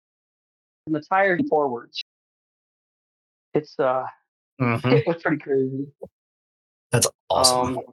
[0.88, 2.02] and the tires forwards.
[3.54, 4.06] It's uh,
[4.60, 4.90] Mm-hmm.
[4.90, 5.88] it was pretty crazy.
[6.92, 7.78] That's awesome.
[7.78, 7.84] Um,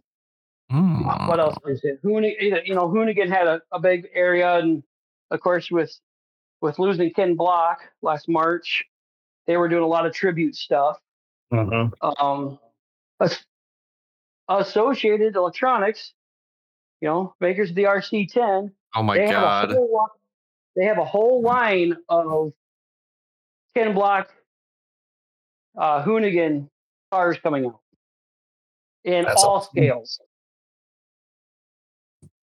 [0.73, 1.29] Mm.
[1.29, 2.03] what else is it?
[2.03, 4.83] Hoonigan, you know, Hoonigan had a, a big area, and
[5.31, 5.97] of course, with
[6.61, 8.85] with losing Ken Block last March,
[9.47, 10.99] they were doing a lot of tribute stuff.
[11.53, 11.92] Mhm.
[12.19, 12.59] Um,
[14.49, 16.14] Associated Electrics,
[17.00, 19.70] you know, makers of the RC10, Oh my they have god.
[19.72, 20.11] whole lot,
[20.74, 22.52] they have a whole line of
[23.74, 24.32] Ken Block,
[25.76, 26.68] uh, Hoonigan
[27.12, 27.80] cars coming out
[29.04, 29.70] in That's all awesome.
[29.76, 30.20] scales.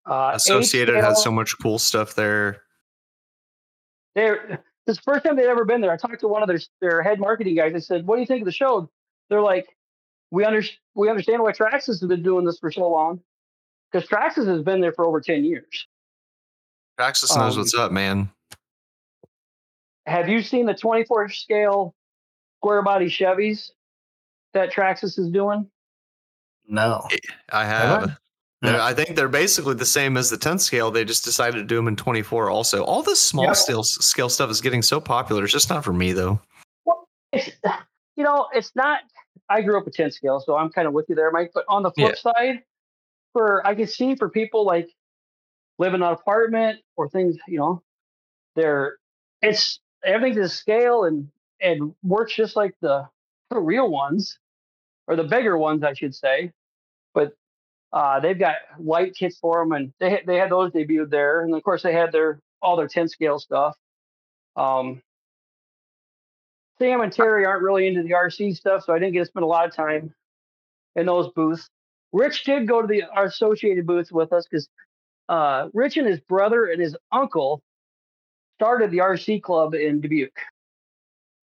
[0.06, 2.62] Uh, Associated eight has so much cool stuff there.
[4.16, 5.92] they're this is the first time they'd ever been there.
[5.92, 7.74] I talked to one of their their head marketing guys.
[7.74, 8.90] I said, "What do you think of the show?"
[9.30, 9.66] They're like,
[10.30, 10.62] "We under,
[10.94, 13.22] we understand why Traxxas has been doing this for so long,
[13.94, 15.88] because Traxxas has been there for over ten years."
[17.00, 18.30] Traxxas knows Um, what's up, man.
[20.06, 21.96] Have you seen the 24 scale
[22.60, 23.72] square body Chevys
[24.54, 25.70] that Traxxas is doing?
[26.68, 27.08] No.
[27.52, 28.20] I Have have.
[28.62, 30.90] They're- I think they're basically the same as the 10 scale.
[30.92, 32.84] They just decided to do them in 24 also.
[32.84, 33.56] All this small Yep.
[33.58, 35.44] scale scale stuff is getting so popular.
[35.44, 36.40] It's just not for me though.
[37.32, 37.50] It's,
[38.16, 39.02] you know, it's not.
[39.50, 41.52] I grew up with 10 scale, so I'm kind of with you there, Mike.
[41.54, 42.64] But on the flip side,
[43.34, 44.90] for I can see for people like
[45.80, 47.82] live in an apartment or things, you know,
[48.56, 48.98] they're
[49.42, 51.30] it's everything's to scale and
[51.62, 53.08] and works just like the,
[53.50, 54.38] the real ones
[55.08, 56.52] or the bigger ones, I should say.
[57.14, 57.34] But
[57.92, 61.54] uh, they've got light kits for them, and they they had those debuted there, and
[61.56, 63.76] of course they had their all their 10 scale stuff.
[64.56, 65.02] Um,
[66.80, 69.44] Sam and Terry aren't really into the RC stuff, so I didn't get to spend
[69.44, 70.14] a lot of time
[70.96, 71.70] in those booths.
[72.14, 74.70] Rich did go to the our associated booths with us because
[75.30, 77.62] uh, Rich and his brother and his uncle
[78.60, 80.40] started the RC club in Dubuque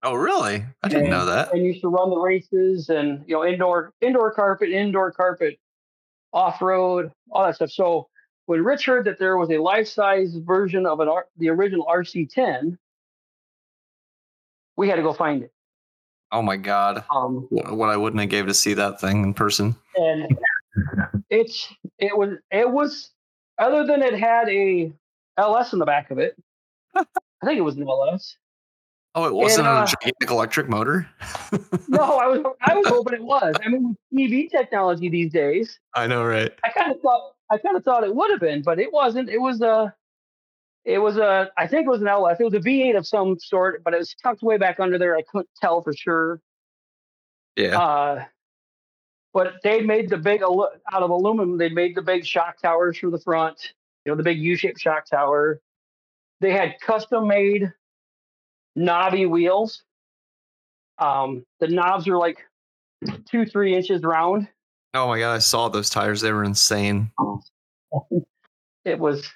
[0.03, 0.65] Oh, really?
[0.83, 1.53] I didn't know that.
[1.53, 5.59] and used to run the races and you know indoor indoor carpet, indoor carpet,
[6.33, 7.71] off road, all that stuff.
[7.71, 8.09] So
[8.47, 11.85] when Rich heard that there was a life size version of an R, the original
[11.87, 12.79] RC10,
[14.77, 15.53] we had to go find it.
[16.33, 17.05] Oh my god.
[17.15, 19.75] Um, What what I wouldn't have gave to see that thing in person.
[19.97, 20.39] and
[21.31, 23.11] it's it was it was
[23.59, 24.93] other than it had a
[25.37, 26.37] LS in the back of it.
[26.95, 27.05] I
[27.45, 28.37] think it was an LS.
[29.15, 31.09] Oh, it wasn't uh, a gigantic electric motor?
[31.89, 33.55] No, I was I was hoping it was.
[33.65, 36.53] I mean, with EV technology these days, I know, right?
[36.63, 39.29] I kind of thought I kind of thought it would have been, but it wasn't.
[39.29, 39.93] It was a
[40.85, 42.39] it was a I think it was an LS.
[42.39, 45.17] It was a V8 of some sort, but it was tucked way back under there.
[45.17, 46.41] I couldn't tell for sure.
[47.57, 47.81] Yeah.
[47.81, 48.25] Uh,
[49.33, 51.59] but they made the big out of aluminum.
[51.59, 53.73] They made the big shock towers for the front.
[54.05, 55.61] You know, the big U-shaped shock tower.
[56.41, 57.73] They had custom made
[58.75, 59.83] knobby wheels.
[60.99, 62.39] Um, the knobs are like
[63.27, 64.49] two, three inches round.
[64.95, 66.21] oh my god, I saw those tires.
[66.21, 67.11] They were insane.
[68.85, 69.29] It was.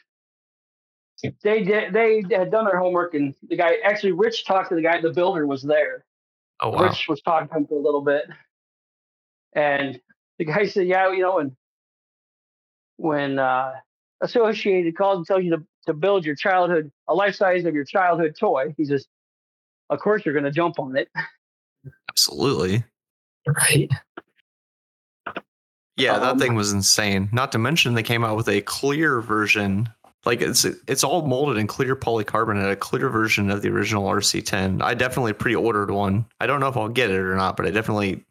[1.43, 1.93] They did.
[1.93, 5.01] They had done their homework, and the guy actually, Rich talked to the guy.
[5.01, 6.05] The builder was there.
[6.61, 6.85] Oh wow.
[6.85, 8.25] Rich was talking to him for a little bit,
[9.55, 10.01] and
[10.39, 11.57] the guy said, "Yeah, you know, when
[12.97, 13.73] when uh,
[14.21, 17.85] Associated calls and tells you to, to build your childhood a life size of your
[17.85, 19.07] childhood toy, he says,
[19.91, 21.09] of course you're going to jump on it."
[22.09, 22.85] Absolutely.
[23.47, 23.91] Right.
[25.97, 27.29] Yeah, that Um, thing was insane.
[27.33, 29.89] Not to mention they came out with a clear version.
[30.25, 34.83] Like it's it's all molded in clear polycarbonate, a clear version of the original RC10.
[34.83, 36.25] I definitely pre-ordered one.
[36.41, 38.25] I don't know if I'll get it or not, but I definitely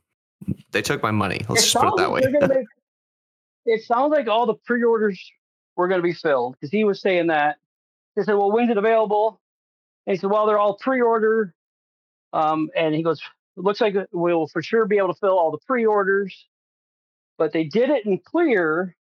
[0.72, 1.42] they took my money.
[1.50, 2.22] Let's It just put it sounds that way.
[2.22, 2.68] like they're make-
[3.66, 5.20] it sounds like all the pre-orders
[5.76, 7.58] were going to be filled because he was saying that.
[8.16, 9.40] They said, "Well, when's it available?"
[10.06, 11.54] And he said, "Well, they're all pre-order."
[12.32, 13.20] Um, and he goes,
[13.58, 16.36] "It looks like we'll for sure be able to fill all the pre-orders."
[17.38, 18.96] But they did it in clear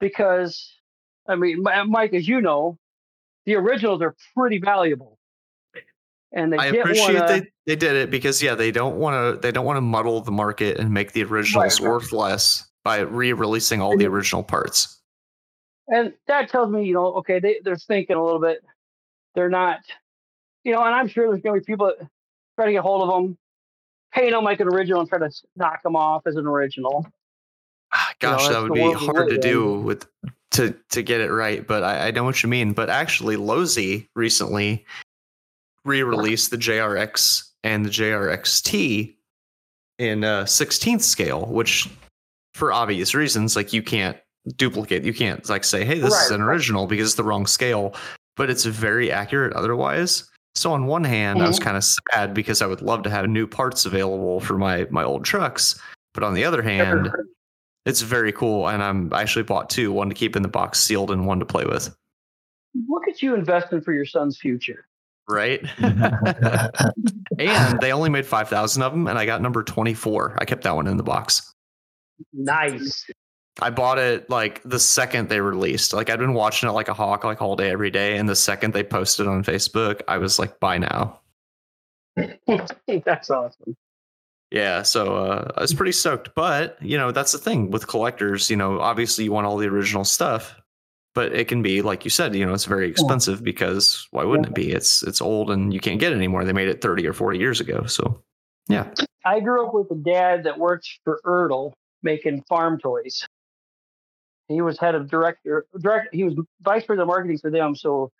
[0.00, 0.70] because,
[1.26, 2.78] I mean, Mike, as you know,
[3.46, 5.18] the originals are pretty valuable,
[6.34, 9.40] and they I appreciate wanna, they, they did it because yeah, they don't want to
[9.40, 11.88] they don't want to muddle the market and make the originals right.
[11.88, 15.00] worth less by re-releasing all the original parts.
[15.88, 18.62] and that tells me, you know, okay, they, they're thinking a little bit.
[19.34, 19.80] They're not,
[20.64, 22.06] you know, and I'm sure there's going to be people that
[22.56, 23.38] try to get hold of them,
[24.12, 27.06] paint them like an original and try to knock them off as an original.
[27.92, 30.06] Ah, You know, Gosh, that would be hard to do with
[30.52, 32.72] to to get it right, but I, I know what you mean.
[32.72, 34.84] But actually, Losi recently
[35.84, 39.16] re-released the JRX and the JRXT
[39.98, 41.88] in a 16th scale, which
[42.54, 44.16] for obvious reasons, like you can't
[44.56, 47.94] duplicate, you can't like say, hey, this is an original because it's the wrong scale,
[48.36, 50.28] but it's very accurate otherwise.
[50.56, 51.62] So on one hand, I was Mhm.
[51.64, 55.02] kind of sad because I would love to have new parts available for my my
[55.02, 55.80] old trucks.
[56.12, 57.10] But on the other hand,
[57.86, 60.78] it's very cool, and I'm I actually bought two: one to keep in the box
[60.78, 61.92] sealed, and one to play with.
[62.88, 64.86] Look at you investing for your son's future.
[65.28, 65.64] Right?
[67.38, 70.36] and they only made five thousand of them, and I got number twenty four.
[70.38, 71.54] I kept that one in the box.
[72.32, 73.06] Nice.
[73.60, 75.92] I bought it like the second they released.
[75.92, 78.36] Like I'd been watching it like a hawk, like all day, every day, and the
[78.36, 81.20] second they posted on Facebook, I was like, "Buy now."
[82.16, 83.76] That's awesome.
[84.50, 86.34] Yeah, so uh, I was pretty stoked.
[86.34, 88.50] But you know, that's the thing with collectors.
[88.50, 90.54] You know, obviously you want all the original stuff,
[91.14, 92.34] but it can be like you said.
[92.34, 94.72] You know, it's very expensive because why wouldn't it be?
[94.72, 96.44] It's it's old and you can't get it anymore.
[96.44, 97.86] They made it thirty or forty years ago.
[97.86, 98.22] So
[98.68, 98.90] yeah,
[99.24, 101.72] I grew up with a dad that worked for Ertl
[102.02, 103.26] making farm toys.
[104.48, 106.14] He was head of director, direct.
[106.14, 107.74] He was vice president of marketing for them.
[107.74, 108.10] So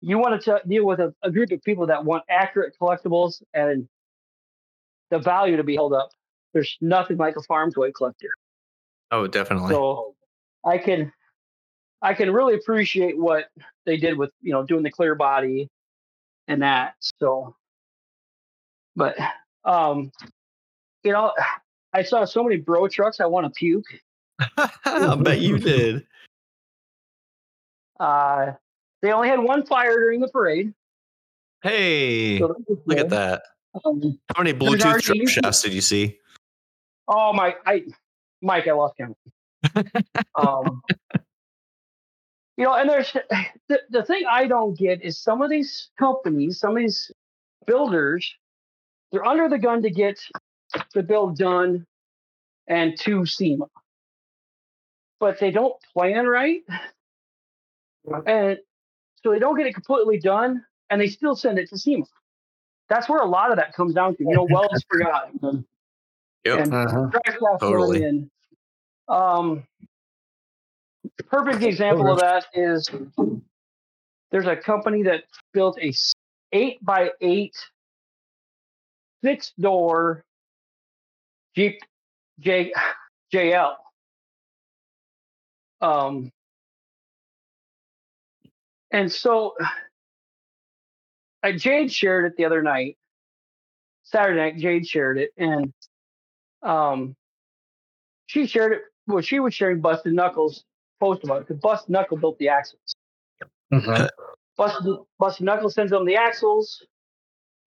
[0.00, 3.88] you want to deal with a, a group of people that want accurate collectibles and
[5.10, 6.10] the value to be held up.
[6.52, 8.28] There's nothing like a farm toy collector.
[9.10, 9.70] oh definitely.
[9.70, 10.14] So
[10.64, 11.12] I can
[12.02, 13.46] I can really appreciate what
[13.86, 15.68] they did with you know doing the clear body
[16.48, 16.94] and that.
[17.00, 17.54] So,
[18.96, 19.16] but
[19.64, 20.10] um,
[21.04, 21.32] you know,
[21.92, 23.20] I saw so many bro trucks.
[23.20, 23.86] I want to puke.
[24.84, 26.06] I bet you did.
[27.98, 28.52] Uh,
[29.00, 30.74] they only had one fire during the parade.
[31.62, 33.42] Hey, So look at that.
[33.84, 36.18] Um, How many Bluetooth drop shafts did you see?
[37.08, 37.84] oh my, I,
[38.42, 39.16] Mike, I lost count.
[40.34, 40.82] um,
[42.62, 43.12] you know, and there's
[43.68, 47.10] the, the thing I don't get is some of these companies, some of these
[47.66, 48.32] builders,
[49.10, 50.20] they're under the gun to get
[50.94, 51.84] the build done
[52.68, 53.66] and to SEMA,
[55.18, 56.60] but they don't plan right,
[58.26, 58.58] and
[59.22, 62.04] so they don't get it completely done, and they still send it to SEMA.
[62.88, 64.22] That's where a lot of that comes down to.
[64.22, 65.30] You know, Wells forgot.
[66.44, 66.58] Yep.
[66.58, 67.56] And Uh-huh.
[67.60, 68.28] Totally.
[69.08, 69.64] Um,
[71.28, 72.88] perfect example of that is
[74.30, 75.92] there's a company that built a
[76.52, 77.54] eight by eight
[79.22, 80.24] six door
[81.54, 81.80] Jeep
[82.40, 82.72] J
[83.32, 83.74] JL.
[85.80, 86.30] Um,
[88.92, 89.54] and so
[91.42, 92.96] uh, Jade shared it the other night.
[94.04, 95.72] Saturday night, Jade shared it, and
[96.62, 97.16] um,
[98.26, 98.82] she shared it.
[99.06, 100.64] Well, she was sharing Busted Knuckles
[101.02, 102.94] post about it because Busted Knuckle built the axles.
[103.72, 104.08] Mhm.
[104.56, 106.86] Busted, Busted Knuckles sends them the axles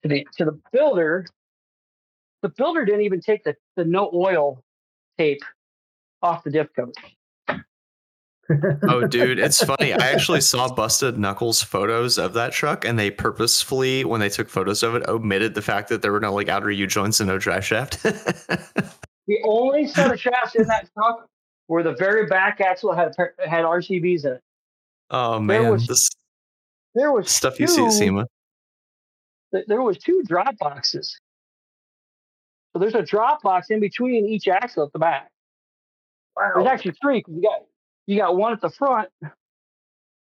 [0.02, 1.26] to the to the builder.
[2.40, 4.62] The builder didn't even take the, the no oil
[5.18, 5.42] tape
[6.22, 6.92] off the diff cover.
[8.84, 9.92] Oh, dude, it's funny.
[9.92, 14.48] I actually saw Busted Knuckles photos of that truck, and they purposefully, when they took
[14.48, 17.26] photos of it, omitted the fact that there were no like outer U joints and
[17.28, 17.98] no drive shaft.
[19.28, 21.28] The only set of shafts in that truck
[21.68, 24.42] were the very back axle had had RCVs in it.
[25.10, 26.08] oh There man, was this
[26.94, 28.26] There was stuff you see at SEMA.
[29.52, 31.18] th- there was two drop boxes.
[32.72, 35.30] So there's a drop box in between each axle at the back.
[36.36, 36.52] Wow.
[36.56, 37.62] There's actually three you got
[38.06, 39.08] you got one at the front,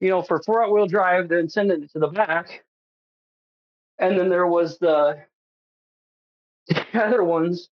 [0.01, 2.65] you know, for front wheel drive, then sending it to the back.
[3.99, 5.19] And then there was the,
[6.69, 7.69] the other ones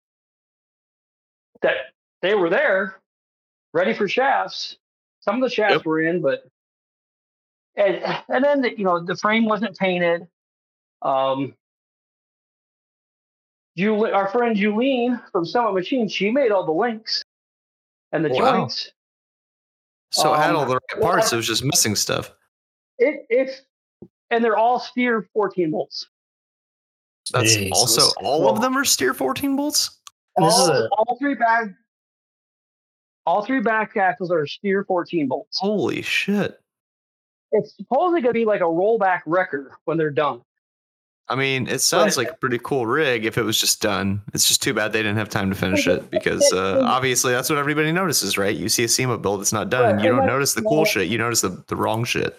[1.63, 1.77] that
[2.23, 3.01] they were there,
[3.73, 4.77] ready for shafts.
[5.21, 5.87] Some of the shafts Yep.
[5.87, 6.45] were in, but
[7.77, 7.97] and
[8.29, 10.27] and then the, you know the frame wasn't painted.
[11.01, 11.55] Um,
[13.77, 17.23] Julie, our friend Julene from Summit Machine, she made all the links
[18.13, 18.61] and the Wow.
[18.61, 18.93] joints.
[20.11, 21.33] So it had all Um, the right well, parts.
[21.33, 22.35] It was just missing stuff.
[22.99, 23.63] It it's
[24.31, 26.07] and they're all steer 14 bolts.
[27.33, 27.73] That's Jesus.
[27.73, 30.01] also all of them are steer 14 bolts.
[30.37, 31.69] This is all, a- all three back
[33.27, 35.59] all three back axles are steer 14 bolts.
[35.61, 36.59] Holy shit!
[37.53, 40.43] It's supposedly going to be like a rollback wrecker when they're done.
[41.29, 42.27] I mean, it sounds Right.
[42.27, 44.21] like a pretty cool rig if it was just done.
[44.35, 47.49] It's just too bad they didn't have time to finish it because uh, obviously that's
[47.49, 48.55] what everybody notices, right?
[48.55, 51.09] You see a SEMA build that's not done, Right, you don't notice the cool shit.
[51.09, 52.39] You notice the, the wrong shit.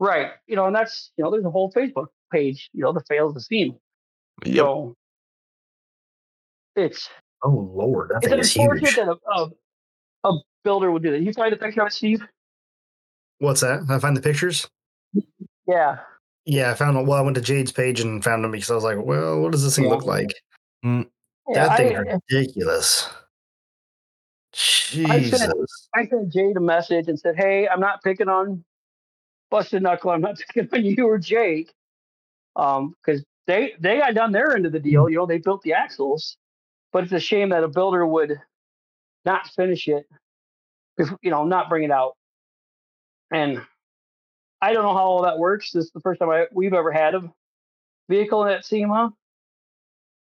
[0.00, 0.30] Right.
[0.46, 3.34] You know, and that's, you know, there's a whole Facebook page, you know, the fails
[3.34, 3.76] the steam.
[4.46, 4.56] Yep.
[4.56, 4.96] So
[6.76, 7.08] it's
[7.42, 8.38] Oh Lord, that it's thing
[8.70, 8.96] is huge.
[8.96, 9.50] that a, a,
[10.28, 11.20] a builder would do that.
[11.22, 12.22] You find the picture of it, Steve?
[13.38, 13.80] What's that?
[13.86, 14.68] Did I find the pictures?
[15.66, 15.98] Yeah.
[16.44, 17.06] Yeah, I found them.
[17.06, 19.52] Well, I went to Jade's page and found them because I was like, well, what
[19.52, 20.10] does this thing look Yeah.
[20.10, 20.30] like?
[20.84, 21.06] Mm.
[21.48, 23.08] yeah that thing I, eh ridiculous.
[24.52, 25.38] I Jesus.
[25.40, 25.52] sent-
[25.94, 28.64] I sent Jade a message and said, "Hey, I'm not picking on
[29.50, 30.10] Busted Knuckle.
[30.10, 31.72] I'm not picking on you or Jake,
[32.56, 35.04] um, because they they got done their end of the deal.
[35.04, 35.10] Mm.
[35.12, 36.36] You know, they built the axles,
[36.92, 38.40] but it's a shame that a builder would
[39.24, 40.06] not finish it,
[40.98, 42.16] if, you know, not bring it out.
[43.32, 43.62] And
[44.60, 45.72] I don't know how all that works.
[45.72, 47.32] This is the first time I, we've ever had a
[48.08, 49.12] vehicle at SEMA.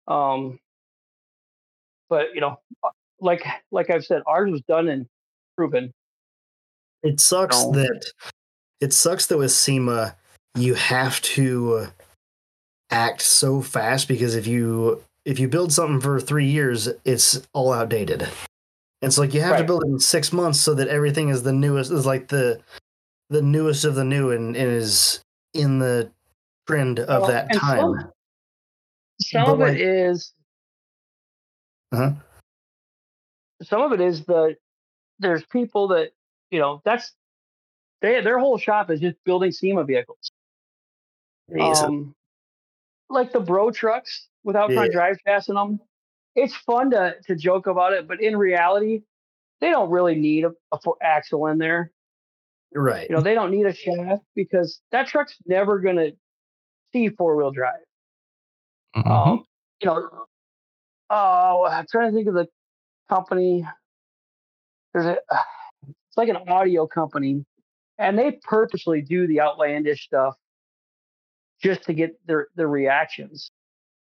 [0.09, 0.59] Um,
[2.09, 2.59] but you know,
[3.21, 5.07] like like I've said, ours was done and
[5.57, 5.93] proven.
[7.03, 7.73] It sucks No.
[7.73, 8.05] that
[8.81, 10.17] it sucks that with SEMA
[10.57, 11.89] you have to
[12.91, 17.73] act so fast because if you if you build something for three years, it's all
[17.73, 18.29] outdated.
[19.03, 21.43] And so like you have to build it in six months so that everything is
[21.43, 22.61] the newest is like the
[23.31, 25.21] the newest of the new and, and is
[25.55, 26.11] in the
[26.67, 27.79] trend of Well, that time.
[27.79, 28.13] some-
[29.21, 30.33] Some of like- it is.
[31.93, 32.13] Uh-huh.
[33.63, 34.57] Some of it is the
[35.21, 36.11] there's people that
[36.51, 37.13] you know that's
[38.03, 40.31] they their whole shop is just building SEMA vehicles.
[41.61, 42.15] Um,
[43.11, 44.99] like the bro trucks without front Yeah.
[44.99, 45.81] drive shafts in them.
[46.37, 49.03] It's fun to to joke about it, but in reality,
[49.61, 51.91] they don't really need a, a axle in there.
[52.75, 53.09] right.
[53.09, 56.11] You know, they don't need a shaft because that truck's never gonna
[56.93, 57.85] see four wheel drive.
[58.97, 59.07] Mhm.
[59.11, 59.45] Um,
[59.81, 60.27] you know,
[61.11, 62.49] oh, I'm trying to think of the
[63.09, 63.67] company.
[64.93, 65.19] There's a,
[65.89, 67.45] it's like an audio company,
[67.99, 70.37] and they purposely do the outlandish stuff
[71.63, 73.51] just to get their their reactions.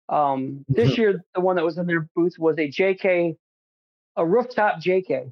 [0.10, 3.36] Um, this year, the one that was in their booth was a JK,
[4.18, 5.32] a rooftop JK.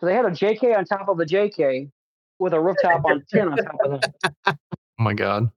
[0.00, 1.90] So they had a JK on top of a JK
[2.38, 4.14] with a rooftop on tin on top of that.
[4.46, 4.54] oh
[4.98, 5.50] my god.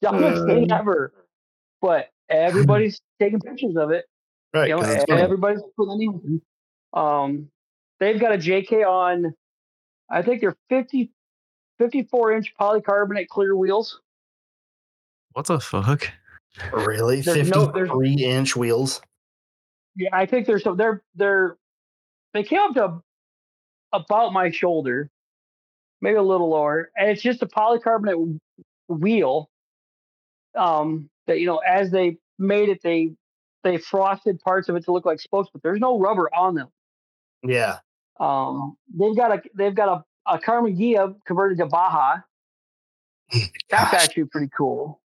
[0.00, 1.12] Dumbest thing Uh, ever.
[1.80, 4.06] But everybody's taking pictures of it.
[4.54, 4.68] right.
[4.68, 6.42] you know, everybody's putting it in.
[6.94, 7.48] Um,
[8.00, 9.34] they've got a JK on,
[10.10, 11.10] I think they're 50,
[11.78, 14.00] 54 inch polycarbonate clear wheels.
[15.32, 16.08] What the fuck?
[16.72, 17.20] Really?
[17.22, 19.00] There's no- there's- 53 inch wheels.
[19.96, 21.56] Yeah, I think they're so they're they're
[22.32, 23.02] they came up to
[23.92, 25.10] about my shoulder,
[26.00, 28.38] maybe a little lower, and it's just a polycarbonate w-
[28.88, 29.50] wheel.
[30.56, 33.12] Um, that you know, as they made it, they
[33.64, 36.68] they frosted parts of it to look like spokes, but there's no rubber on them.
[37.42, 37.78] Yeah.
[38.18, 42.20] Um, they've got a they've got a, a Karmann Ghia converted to Baja.
[43.32, 43.94] That's Gosh.
[43.94, 45.01] actually pretty cool.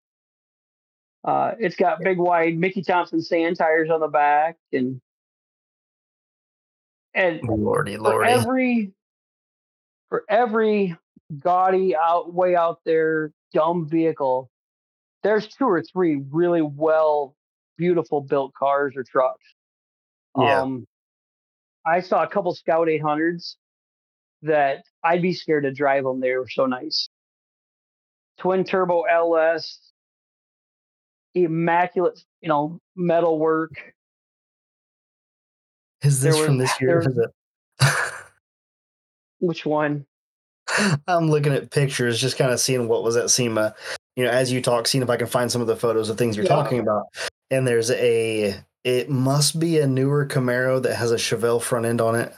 [1.25, 5.01] Uh, it's got big wide Mickey Thompson sand tires on the back, and
[7.15, 8.93] and Lordy, for every
[10.09, 10.97] for every
[11.39, 14.51] gaudy out way out there dumb vehicle,
[15.23, 17.37] there's two or three really well,
[17.77, 19.45] beautiful built cars or trucks.
[20.37, 20.63] Yeah.
[20.63, 20.87] Um,
[21.85, 23.57] I saw a couple Scout 800s
[24.43, 26.21] that I'd be scared to drive them.
[26.21, 27.09] They were so nice.
[28.39, 29.92] Twin turbo LS,
[31.35, 33.95] immaculate, you know, metal work.
[36.03, 37.01] Is this from was- this year?
[37.01, 37.31] it?
[39.41, 40.07] Which one?
[41.07, 43.75] I'm looking at pictures, just kind of seeing what was at SEMA.
[44.17, 46.17] You know, as you talk, seeing if I can find some of the photos of
[46.19, 46.55] things you're Yeah.
[46.55, 47.07] talking about.
[47.51, 48.55] And there's a,
[48.85, 52.33] it must be a newer Camaro that has a Chevelle front end on it.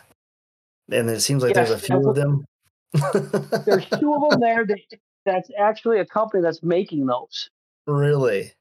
[0.91, 2.45] And it seems like there's a few of them.
[2.93, 4.79] There's two of them there that
[5.25, 7.49] that's actually a company that's making those.
[7.87, 8.53] really,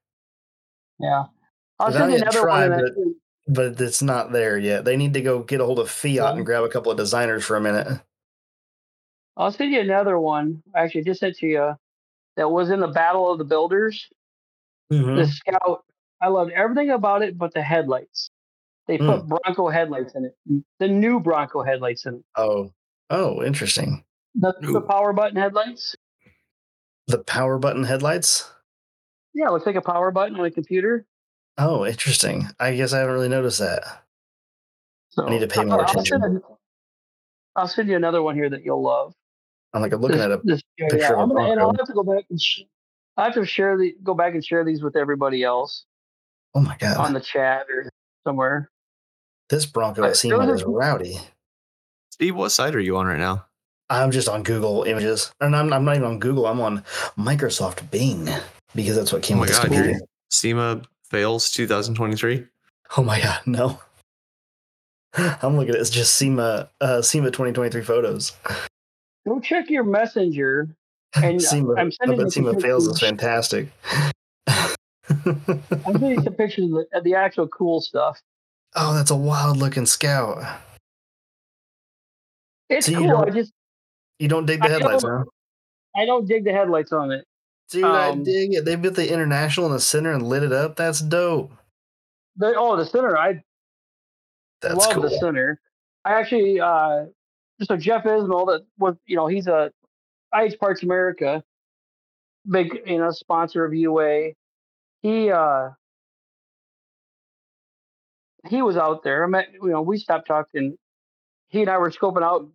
[0.99, 1.23] Yeah.
[1.79, 2.47] I'll Because I send you another one.
[2.47, 3.13] tried, and but-
[3.75, 4.85] but it's not there yet.
[4.85, 6.31] They need to go get a hold of Fiat Yeah.
[6.31, 7.99] and grab a couple of designers for a minute.
[9.35, 10.61] I'll send you another one.
[10.75, 11.73] Actually, just sent to you.
[12.37, 14.09] That was in the Battle of the Builders.
[14.91, 15.17] Mhm.
[15.17, 15.83] The Scout,
[16.21, 18.29] I loved everything about it, but the headlights.
[18.87, 20.37] They put Bronco headlights in it.
[20.79, 22.23] The new Bronco headlights in it.
[22.35, 22.71] Oh,
[23.09, 24.03] oh, interesting.
[24.35, 25.95] The, the power button headlights.
[27.07, 28.49] The power button headlights.
[29.33, 31.05] Yeah, it looks like a power button on a computer.
[31.57, 32.47] Oh, interesting.
[32.59, 34.03] I guess I haven't really noticed that.
[35.09, 36.21] So I need to pay more I'll attention.
[36.21, 36.41] Send,
[37.55, 39.13] I'll send you another one here that you'll love.
[39.73, 41.11] I'm like I'm looking This- at a this- yeah, picture yeah.
[41.13, 42.61] of a I'm gonna, and I'll have to go back and sh-
[43.17, 45.85] I have to share the go back and share these with everybody else
[46.55, 47.89] Oh my god, on the chat or
[48.25, 48.69] somewhere.
[49.49, 51.19] this Bronco I- at SEMA those are- is rowdy.
[52.11, 53.45] Steve, what site are you on right now?
[53.89, 56.45] I'm just on Google Images, and I'm, I'm not even on Google.
[56.47, 56.83] I'm on
[57.17, 58.29] Microsoft Bing
[58.75, 59.99] because that's what came Oh my with this God, computer.
[60.29, 62.45] SEMA fails 2023.
[62.97, 63.79] Oh my god, no!
[65.15, 68.31] I'm looking at it's just SEMA uh, SEMA 2023 photos.
[69.27, 70.69] Go check your messenger.
[71.15, 73.69] And SEMA, I'm I sending bet you SEMA fails is fantastic.
[74.47, 74.73] I'm
[75.99, 78.19] sending some pictures of the, of the actual cool stuff.
[78.75, 80.43] oh, that's a wild looking scout.
[82.69, 83.07] It's So you cool.
[83.09, 83.51] don't- I just
[84.19, 85.23] You don't dig the I headlights, don't- huh?
[85.95, 87.23] I don't dig the headlights on it.
[87.73, 88.65] Dude, I um, dig it.
[88.65, 90.75] They built the international in the center and lit it up.
[90.75, 91.51] That's dope.
[92.37, 93.17] The, oh, the center.
[93.17, 93.43] I
[94.61, 95.01] That's love cool.
[95.01, 95.59] the center.
[96.05, 97.05] I actually, uh,
[97.63, 99.71] so Jeff Ismail, that was, you know, he's a
[100.35, 101.43] IH Parts America,
[102.47, 104.33] big, you know, sponsor of UA.
[105.01, 105.69] He, uh,
[108.47, 109.23] he was out there.
[109.23, 110.77] I met, you know, we stopped talking.
[111.47, 112.47] He and I were scoping out,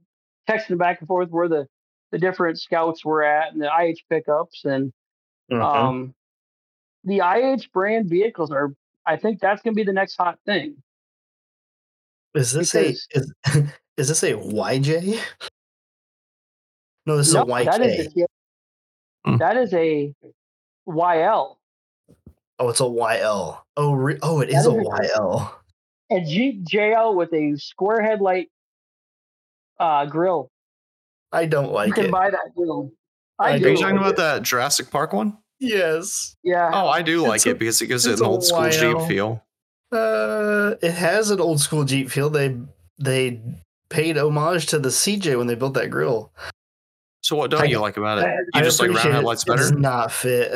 [0.49, 1.66] texting back and forth where the,
[2.12, 4.93] the different scouts were at and the IH pickups and,
[5.51, 6.14] Um,
[7.05, 8.72] the IH brand vehicles are,
[9.07, 10.76] I think that's going to be the next hot thing.
[12.34, 13.32] is this because- a is,
[13.96, 15.18] is this a YJ?
[17.07, 17.64] No, this No, is a YK.
[17.64, 18.26] that is a,
[19.26, 19.36] Hmm.
[19.38, 20.14] that is a
[20.88, 21.57] YL.
[22.59, 23.59] oh, it's a YL.
[23.76, 25.55] Oh, re- oh, it is a is a- YL.
[26.11, 28.51] A Jeep JL with a square headlight
[29.80, 30.51] uh, grill.
[31.32, 32.11] I don't like you can it.
[32.11, 32.90] buy that grill.
[33.39, 33.70] I I, Are do.
[33.70, 35.39] you talking about that Jurassic Park one?
[35.61, 36.36] Yes.
[36.43, 36.70] Yeah.
[36.72, 38.99] Oh, I do It's like a- it because it gives it an old school Jeep
[39.09, 39.43] feel.
[39.93, 42.30] Uh, it has an old school Jeep feel.
[42.30, 42.57] They
[42.99, 43.41] they
[43.91, 46.30] paid homage to the CJ when they built that grill.
[47.22, 48.24] So what don't I- you like about it?
[48.24, 49.14] I- You I just like round appreciate it.
[49.16, 50.53] headlights It does not fit.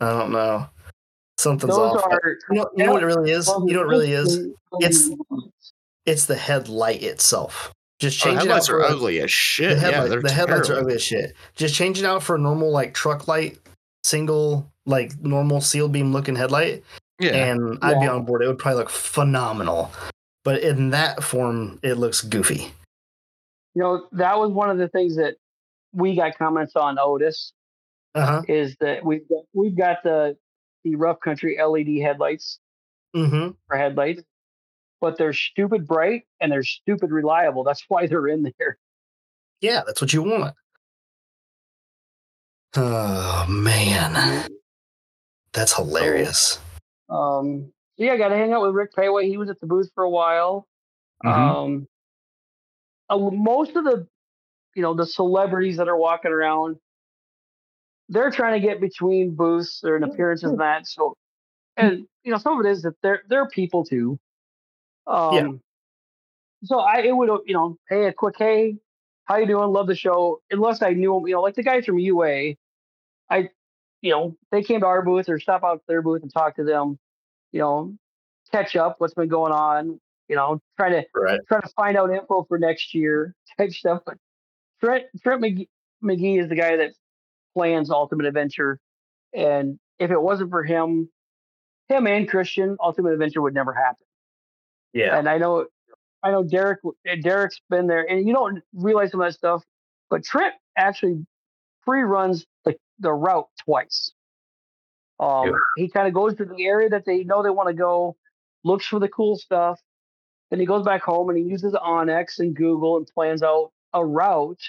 [0.00, 0.66] I don't know.
[1.38, 2.04] Something's Those off.
[2.12, 2.36] are.
[2.50, 3.46] you, know, you know what it really is?
[3.48, 4.36] You know what it really is?
[4.80, 5.10] It's-
[6.06, 7.72] It's the headlight itself.
[8.00, 9.68] Just Oh, change it out for are a- ugly as shit.
[9.68, 11.34] The, yeah, headlight, they're the headlights are ugly as shit.
[11.54, 13.58] Just change it out for a normal like truck light,
[14.04, 16.82] single like normal seal beam looking headlight,
[17.20, 18.42] Yeah, and I'd be on board.
[18.42, 19.92] It would probably look phenomenal.
[20.42, 22.72] But in that form, it looks goofy.
[23.74, 25.34] You know, that was one of the things that
[25.92, 27.52] we got comments on Otis
[28.14, 28.42] Uh huh.
[28.48, 30.36] is that we've got, we've got the
[30.84, 32.58] the rough country LED headlights
[33.14, 33.50] Mm-hmm.
[33.66, 34.22] for headlights,
[35.00, 37.64] but they're stupid bright and they're stupid reliable.
[37.64, 38.78] That's why they're in there.
[39.60, 40.54] Yeah, that's what you want.
[42.76, 44.48] Oh man,
[45.52, 46.58] that's hilarious.
[47.08, 49.24] Um, so yeah, I got to hang out with Rick Péwé.
[49.26, 50.68] He was at the booth for a while.
[51.24, 51.28] Mhm.
[51.30, 51.88] Um,
[53.10, 54.06] a- most of the,
[54.74, 56.76] you know, the celebrities that are walking around,
[58.08, 60.86] they're trying to get between booths or appearances and that.
[60.86, 61.16] So,
[61.76, 64.18] and you know, some of it is that they're they're people too.
[65.10, 65.48] Um, Yeah.
[66.64, 68.76] So I it would you know, hey, a quick hey,
[69.24, 69.70] how you doing?
[69.72, 70.40] Love the show.
[70.50, 72.54] Unless I knew you know, like the guys from UA,
[73.30, 73.48] I,
[74.02, 76.56] you know, they came to our booth or stop out to their booth and talk
[76.56, 76.98] to them.
[77.52, 77.94] You know,
[78.52, 80.00] catch up, what's been going on.
[80.28, 81.40] You know, trying to Right.
[81.48, 84.02] try to find out info for next year type stuff.
[84.06, 84.18] But
[84.82, 85.68] Trent Trent McGee,
[86.04, 86.92] McGee is the guy that
[87.54, 88.78] plans Ultimate Adventure,
[89.34, 91.08] and if it wasn't for him,
[91.88, 94.06] him and Christian, Ultimate Adventure would never happen.
[94.92, 95.18] Yeah.
[95.18, 95.66] And I know,
[96.22, 96.80] I know Derek.
[97.22, 99.64] Derek's been there, and you don't realize some of that stuff.
[100.10, 101.24] But Trent actually
[101.84, 104.12] free runs the the route twice.
[105.18, 105.52] Um, Yeah.
[105.76, 108.16] he kind of goes to the area that they know they want to go,
[108.64, 109.80] looks for the cool stuff,
[110.50, 114.04] then he goes back home and he uses onX and Google and plans out a
[114.04, 114.62] route,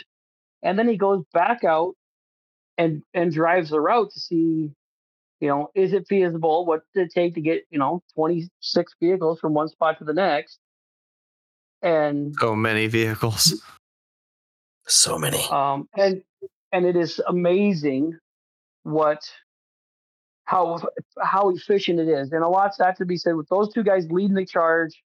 [0.61, 1.95] and then he goes back out
[2.77, 4.71] and and drives the route to see,
[5.41, 6.65] you know, is it feasible?
[6.65, 10.05] What did it take to get you know twenty six vehicles from one spot to
[10.05, 10.59] the next?
[11.81, 13.61] And so many vehicles.
[14.87, 15.43] So many.
[15.49, 16.21] um and
[16.71, 18.17] and it is amazing
[18.83, 19.21] what
[20.45, 20.79] how
[21.21, 24.05] how efficient it is and a lot's that to be said with those two guys
[24.09, 25.01] leading the charge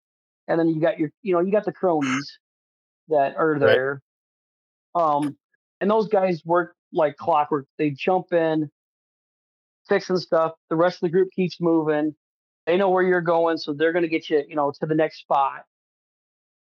[0.47, 2.37] and then you got your you know you got the cronies
[3.07, 4.01] that are there
[4.93, 5.35] um
[5.79, 8.69] and those guys work like clockwork they jump in
[9.87, 10.53] fixing stuff.
[10.69, 12.15] The rest of the group keeps moving.
[12.65, 14.95] They know where you're going, so they're going to get you, you know, to the
[14.95, 15.63] next spot.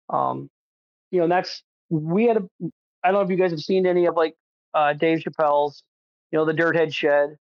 [0.09, 0.49] Um,
[1.11, 2.41] you know, that's we had a.
[3.03, 4.35] I don't know if you guys have seen any of like
[4.73, 5.83] uh, Dave Chappelle's,
[6.31, 7.37] you know, the Dirthead Shed.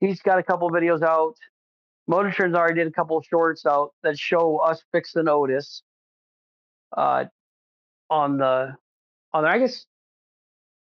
[0.00, 1.34] He's got a couple videos out.
[2.08, 5.82] MotorTrend's already did a couple shorts out that show us fixing Otis.
[6.96, 7.24] Uh,
[8.10, 8.76] on the
[9.32, 9.86] on there, I guess.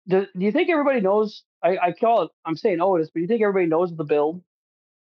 [0.07, 1.43] Do, do you think everybody knows?
[1.63, 2.31] I, I call it.
[2.45, 4.41] I'm saying Otis, but do you think everybody knows the build,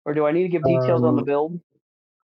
[0.05, 1.61] or do I need to give details on the Um, build?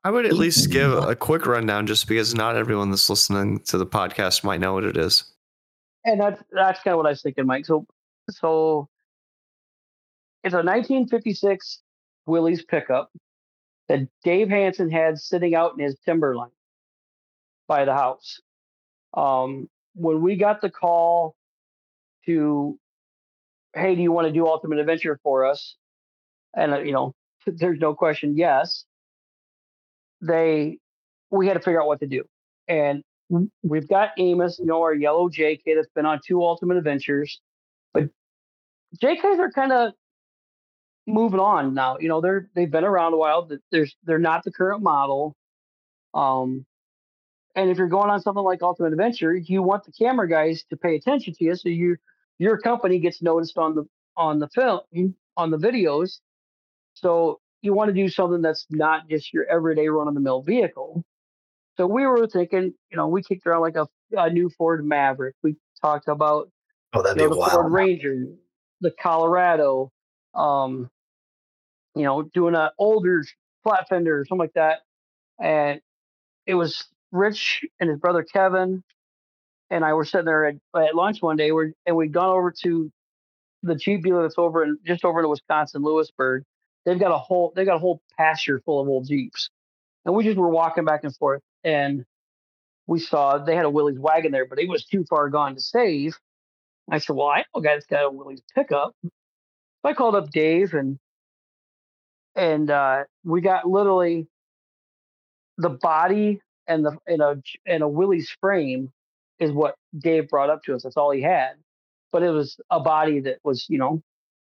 [0.04, 3.76] I would at least give a quick rundown just because not everyone that's listening to
[3.76, 5.24] the podcast might know what it is.
[6.04, 7.66] And that's that's kind of what I was thinking, Mike.
[7.66, 7.86] So
[8.30, 8.88] so
[10.44, 11.80] it's a 1956
[12.26, 13.10] Willys pickup
[13.88, 16.50] that Dave Hansen had sitting out in his timberline
[17.66, 18.40] by the house.
[19.14, 21.34] Um, when we got the call
[22.26, 22.78] to,
[23.74, 25.76] hey, do you want to do Ultimate Adventure for us?
[26.54, 27.14] And uh, you know,
[27.46, 28.84] there's no question, yes.
[30.20, 30.78] They,
[31.30, 32.24] we had to figure out what to do,
[32.68, 33.02] and
[33.62, 37.40] we've got Amos, you know, our yellow JK that's been on two Ultimate Adventures,
[37.92, 38.04] but
[39.02, 39.92] JKs are kind of
[41.06, 41.98] moving on now.
[42.00, 43.48] You know, they're they've been around a while.
[43.70, 45.36] There's they're not the current model.
[46.14, 46.64] Um,
[47.54, 50.76] and if you're going on something like Ultimate Adventure, you want the camera guys to
[50.76, 51.96] pay attention to you, so you
[52.38, 53.84] your company gets noticed on the
[54.16, 54.80] on the film
[55.36, 56.18] on the videos.
[56.94, 60.42] So you want to do something that's not just your everyday run of the mill
[60.42, 61.04] vehicle.
[61.76, 65.34] So we were thinking, you know, we kicked around like a, a new Ford Maverick.
[65.42, 66.50] We talked about
[66.94, 67.72] Oh, that'd you be know, the Ford.
[67.72, 68.26] Ranger,
[68.80, 69.90] the Colorado,
[70.34, 70.90] um,
[71.94, 73.24] you know, doing an older
[73.62, 74.80] flat fender or something like that.
[75.40, 75.80] And
[76.46, 78.82] it was Rich and his brother Kevin
[79.70, 82.52] and I were sitting there at, at lunch one day where, and we'd gone over
[82.62, 82.90] to
[83.62, 86.44] the Jeep dealer that's over in just over in Wisconsin, Lewisburg.
[86.84, 89.50] They've got a whole they've got a whole pasture full of old Jeeps.
[90.04, 92.04] And we just were walking back and forth and
[92.86, 95.60] we saw they had a Willys wagon there, but it was too far gone to
[95.60, 96.16] save.
[96.90, 98.94] I said, Well, I know a guy that's got a Willys pickup.
[99.02, 99.10] So
[99.84, 100.98] I called up Dave and
[102.36, 104.28] and uh, we got literally
[105.58, 108.92] the body and the and a and a Willys frame
[109.38, 110.82] is what Dave brought up to us.
[110.82, 111.52] That's all he had.
[112.12, 114.02] But it was a body that was, you know,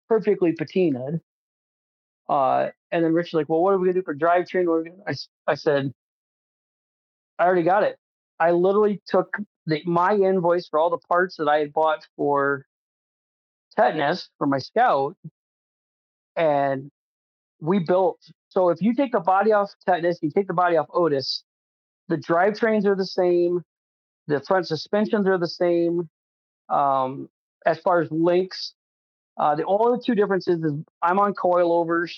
[0.09, 1.19] perfectly patinaed.
[2.29, 4.67] Uh, and then Rich's like, well, what are we gonna do for drivetrain?
[4.67, 5.13] What are we gonna-" I,
[5.51, 5.91] I said,
[7.39, 7.97] I already got it.
[8.39, 9.35] I literally took
[9.65, 12.65] the, my invoice for all the parts that I had bought for
[13.75, 15.15] tetanus for my scout,
[16.35, 16.91] and
[17.59, 18.19] we built.
[18.49, 21.43] So if you take the body off tetanus, you take the body off Otis,
[22.07, 23.63] the drivetrains are the same,
[24.27, 26.09] the front suspensions are the same.
[26.69, 27.29] Um,
[27.65, 28.73] as far as links,
[29.37, 32.13] uh, the only two differences is I'm on coilovers.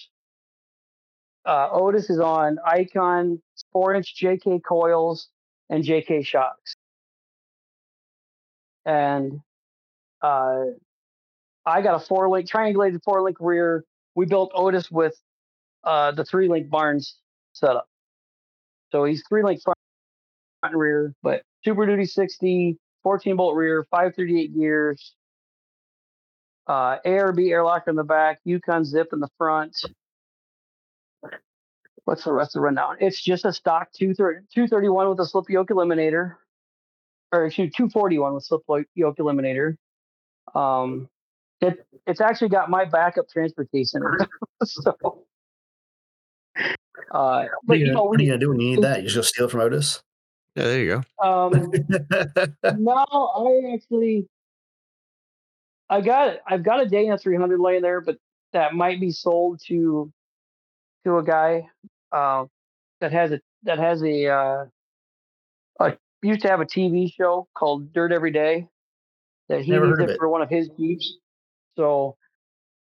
[1.45, 3.41] Uh, Otis is on Icon
[3.71, 5.29] four inch JK coils
[5.69, 6.75] and JK shocks.
[8.85, 9.39] And
[10.21, 10.65] uh,
[11.65, 13.83] I got a four link triangulated four link rear.
[14.15, 15.15] We built Otis with
[15.83, 17.15] uh, the three link Barnes
[17.53, 17.87] setup.
[18.91, 19.77] So he's three link front
[20.63, 25.16] and rear, but Super Duty 60, 14 bolt rear, 538 gears,
[26.68, 29.76] uh, ARB airlock in the back, Yukon zip in the front.
[32.03, 32.97] What's the rest of the rundown?
[32.99, 36.36] It's just a stock 230 231 with a slip yoke eliminator,
[37.32, 38.61] or excuse me, 241 with slip
[38.93, 39.76] yoke eliminator.
[40.53, 41.09] Um,
[41.61, 44.28] it it's actually got my backup transfer case in it.
[44.63, 44.95] so,
[46.55, 46.61] uh,
[47.09, 49.01] What are but you know, what are you gonna do when you need that?
[49.01, 50.03] You just steal it from Otis?
[50.55, 51.27] Yeah, there you go.
[51.27, 51.71] um,
[52.79, 54.27] no, I actually,
[55.89, 56.37] I got.
[56.47, 58.17] I've got a Dana 300 laying there, but
[58.53, 60.11] that might be sold to
[61.03, 61.67] to a guy
[62.11, 62.45] uh,
[63.01, 64.65] that has a that has a uh,
[65.79, 68.67] a used to have a TV show called Dirt Every Day
[69.49, 70.17] that he Never needs it it.
[70.17, 71.17] for one of his Jeeps.
[71.75, 72.17] So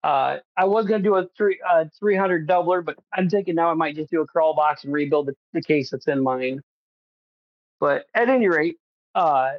[0.02, 3.74] uh, I was gonna do a three uh, 300 doubler, but I'm thinking now I
[3.74, 6.60] might just do a crawl box and rebuild the, the case that's in mine.
[7.80, 8.76] But at any rate,
[9.14, 9.52] uh,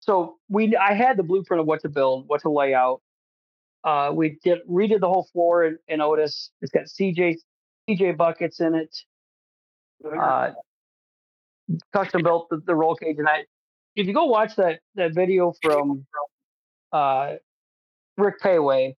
[0.00, 3.02] so we I had the blueprint of what to build, what to lay out.
[3.84, 6.50] Uh, we did redid the whole floor in, in Otis.
[6.60, 7.36] It's got CJ
[7.88, 8.96] CJ buckets in it.
[10.04, 10.52] Uh,
[11.92, 13.44] custom built the, the roll cage, and I.
[13.94, 16.06] If you go watch that that video from
[16.92, 17.34] uh,
[18.16, 18.94] Rick Péwé,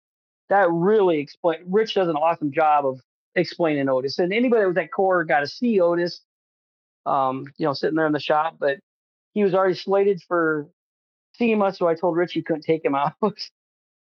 [0.51, 1.61] that really explain.
[1.66, 3.01] Rich does an awesome job of
[3.35, 6.20] explaining Otis, and anybody that was at core got to see Otis.
[7.05, 8.78] Um, you know, sitting there in the shop, but
[9.34, 10.68] he was already slated for
[11.34, 13.14] SEMA, so I told Rich couldn't take him out.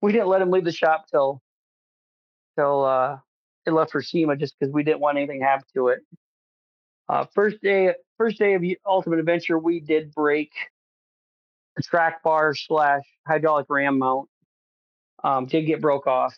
[0.03, 1.41] we didn't let him leave the shop till
[2.57, 3.19] till uh,
[3.67, 6.01] it left for SEMA just because we didn't want anything to happen to it.
[7.09, 10.53] Uh, first day, first day of Ultimate Adventure, we did break
[11.77, 14.29] the track bar slash hydraulic ram mount.
[15.23, 16.37] Um, did get broke off,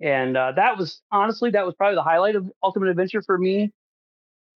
[0.00, 3.72] and uh, that was honestly that was probably the highlight of Ultimate Adventure for me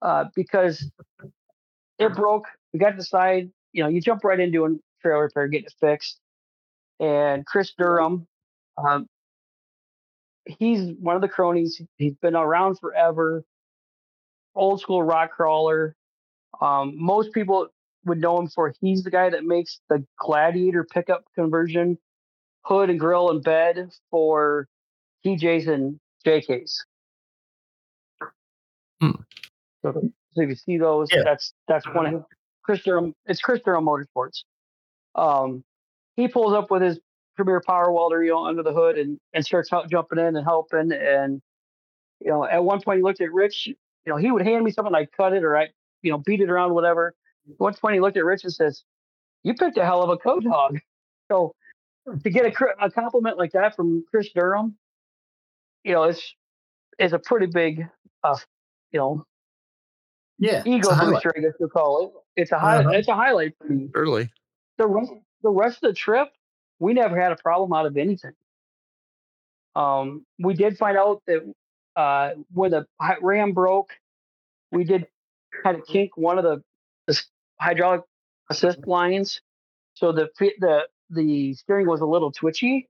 [0.03, 0.91] uh, because
[1.99, 2.47] it broke.
[2.73, 4.69] We got to decide, you know, you jump right into a
[5.03, 6.19] trailer repair, getting it fixed,
[7.01, 8.27] and Chris Durham,
[8.77, 9.07] um,
[10.47, 11.81] he's one of the cronies.
[11.97, 13.45] He's been around forever,
[14.55, 15.95] old school rock crawler.
[16.61, 17.69] Um, most people
[18.05, 21.99] would know him for he's the guy that makes the Gladiator pickup conversion
[22.63, 24.67] hood and grill and bed for
[25.25, 26.79] TJs and JKs.
[29.01, 29.11] Hmm.
[29.83, 31.23] So, so if you see those, Yeah.
[31.25, 32.25] that's that's one of
[32.63, 33.15] Chris Durham.
[33.27, 34.43] It's Chris Durham Motorsports.
[35.15, 35.65] Um,
[36.17, 36.99] he pulls up with his
[37.37, 40.45] Premier Power Welder, you know, under the hood and and starts out jumping in and
[40.45, 40.93] helping.
[40.93, 41.41] And
[42.21, 43.67] you know, at one point he looked at Rich.
[43.69, 43.77] You
[44.07, 45.69] know, he would hand me something, I cut it or I,
[46.03, 47.15] you know, beat it around, whatever.
[47.49, 48.83] At one point he looked at Rich and says,
[49.45, 50.79] "You picked a hell of a code hog."
[51.31, 51.55] So
[52.23, 54.77] to get a, a compliment like that from Chris Durham,
[55.85, 56.35] you know, it's
[56.99, 57.87] is a pretty big,
[58.25, 58.37] uh,
[58.93, 59.25] you know,
[60.39, 60.59] Yeah.
[60.59, 61.15] it's ego a highlight.
[61.15, 62.41] booster, I guess you'll call it.
[62.43, 62.91] It's a high, Uh-huh.
[62.91, 63.89] it's a highlight for me.
[63.95, 64.31] Early.
[64.77, 65.13] The rest,
[65.43, 66.29] the rest of the trip,
[66.79, 68.33] we never had a problem out of anything.
[69.75, 71.53] Um, we did find out that
[71.97, 72.87] uh, when the
[73.21, 73.91] ram broke,
[74.73, 75.07] we did
[75.63, 76.63] kind of kink one of the,
[77.07, 77.21] the
[77.61, 78.03] hydraulic
[78.51, 79.41] assist lines,
[79.95, 80.29] so the
[80.61, 82.89] the the steering was a little twitchy,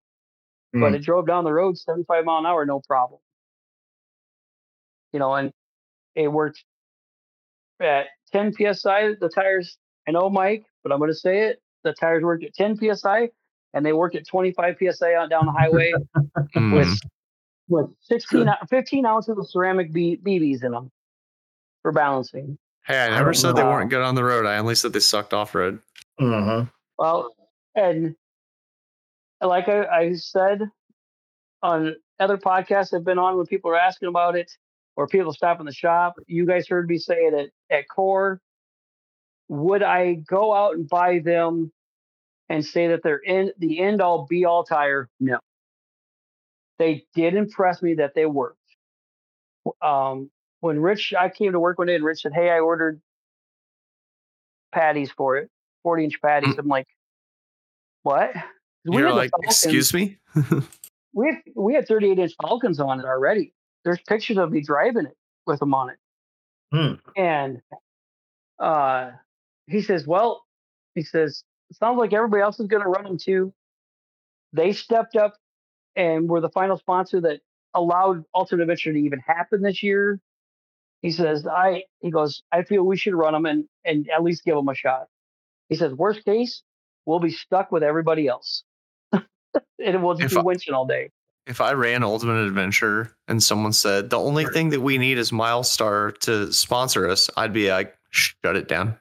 [0.72, 0.96] but Mm.
[0.96, 3.20] it drove down the road 75 mile an hour, no problem.
[5.12, 5.52] You know, and
[6.14, 6.62] it worked
[7.80, 9.14] at 10 psi.
[9.20, 11.62] The tires, I know, Mike, but I'm going to say it.
[11.84, 13.30] The tires worked at 10 psi,
[13.74, 15.92] and they worked at 25 psi on down the highway
[16.72, 16.98] with
[17.70, 20.90] with 16, 15 ounces of ceramic B- BBs in them
[21.82, 22.58] for balancing.
[22.86, 23.68] Hey, I I never don't said they know.
[23.68, 24.46] weren't good on the road.
[24.46, 25.78] I only said they sucked off road.
[26.18, 26.70] Mhm.
[26.98, 27.34] Well,
[27.74, 28.16] and
[29.42, 30.62] like I, I said
[31.62, 34.50] on other podcasts I've been on when people are asking about it
[34.98, 38.40] or people stop in the shop, you guys heard me say it at, at Core.
[39.46, 41.70] Would I go out and buy them
[42.48, 45.08] and say that they're in the end all be all tire?
[45.20, 45.38] No.
[46.80, 48.58] They did impress me that they worked.
[49.80, 50.30] Um,
[50.60, 53.00] when Rich, I came to work one day and Rich said, Hey, I ordered
[54.72, 55.48] patties for it,
[55.84, 56.56] 40 inch patties.
[56.58, 56.88] I'm like,
[58.02, 58.32] What?
[58.84, 60.18] we You're like, excuse me?
[61.12, 63.52] we had, we had 38 inch Falkens on it already.
[63.84, 65.16] There's pictures of me driving it
[65.46, 65.98] with them on it.
[66.72, 66.94] Hmm.
[67.16, 67.62] And
[68.58, 69.12] uh,
[69.66, 70.44] he says, Well,
[70.94, 73.52] he says, sounds like everybody else is going to run them too.
[74.52, 75.34] They stepped up
[75.96, 77.40] and were the final sponsor that
[77.74, 80.20] allowed Ultimate Adventure to even happen this year.
[81.02, 84.44] He says, I, he goes, I feel we should run them and, and at least
[84.44, 85.06] give them a shot.
[85.68, 86.62] He says, worst case,
[87.06, 88.64] we'll be stuck with everybody else.
[89.12, 91.10] and we'll just If be winching all day.
[91.48, 95.30] If I ran Ultimate Adventure and someone said the only thing that we need is
[95.30, 98.96] Milestar to sponsor us, I'd be like, shut it down.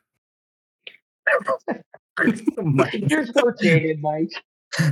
[2.64, 4.32] Mike, You're so jaded, Mike.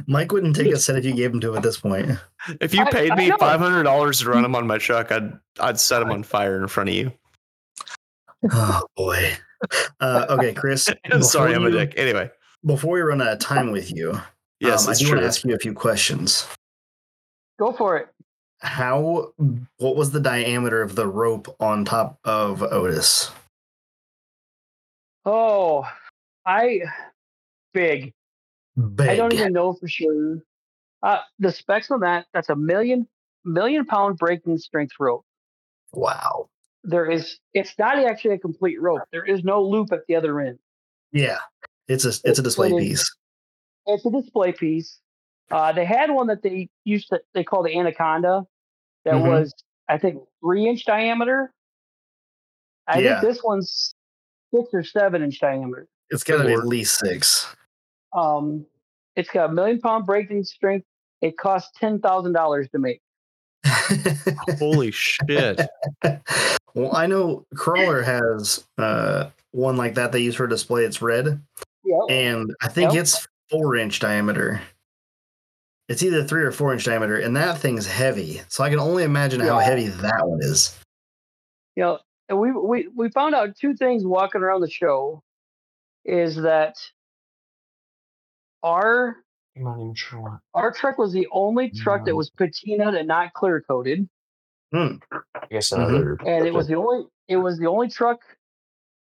[0.06, 2.18] Mike wouldn't take a set if you gave him to him at this point.
[2.60, 5.34] If you paid I me five hundred dollars to run him on my truck, I'd
[5.60, 7.12] I'd set him on fire in front of you.
[8.52, 9.34] Oh boy.
[10.00, 10.90] Uh, okay, Chris.
[11.22, 11.94] Sorry, I'm a dick.
[11.98, 12.30] Anyway,
[12.66, 14.20] Before we run out of time with you,
[14.60, 16.46] yes, um, I it's do want to ask you a few questions.
[17.58, 18.08] Go for it.
[18.60, 19.32] How?
[19.78, 23.32] What was the diameter of the rope on top of Otis?
[25.26, 25.88] Oh,
[26.46, 26.82] I
[27.74, 28.14] big.
[28.96, 29.08] Big.
[29.10, 30.40] I don't even know for sure.
[31.02, 33.08] Uh, the specs on that, that's a million
[33.44, 35.24] million pound breaking strength rope.
[35.94, 36.50] Wow.
[36.84, 39.02] There is it's not actually a complete rope.
[39.12, 40.60] There is no loop at the other end.
[41.12, 41.40] Yeah.
[41.88, 43.16] It's a it's a display It is- piece.
[43.88, 45.00] It's a display piece.
[45.52, 48.46] Uh, they had one that they used to they call the Anaconda
[49.06, 49.28] that Mhm.
[49.30, 49.54] was
[49.88, 51.54] I think three inch diameter.
[52.88, 53.20] I Yeah.
[53.22, 53.94] think this one's
[54.54, 55.88] six or seven inch diameter.
[56.10, 57.48] It's got to be at least six.
[58.14, 58.66] Um,
[59.16, 60.86] it's got a million pound breaking strength.
[61.22, 63.02] It costs ten thousand dollars to make.
[64.60, 65.62] Holy shit!
[66.74, 70.86] well, I know Crawler has uh, one like that they use for display.
[70.86, 71.42] It's red,
[71.84, 71.98] Yeah.
[72.10, 73.02] and I think Yep.
[73.02, 74.62] it's four inch diameter.
[75.88, 78.42] It's either three or four inch diameter, and that thing's heavy.
[78.48, 80.78] So I can only imagine how heavy that one is.
[81.76, 85.22] you know, and we we we found out two things walking around the show
[86.06, 86.76] is that
[88.64, 89.18] our
[89.58, 90.42] I'm not even sure.
[90.54, 94.10] Our truck was the only truck that was patinaed and not clear coated,
[94.74, 94.96] Hmm.
[95.12, 95.76] I guess Mhm.
[95.78, 96.18] another.
[96.26, 98.20] and it was the only it was the only truck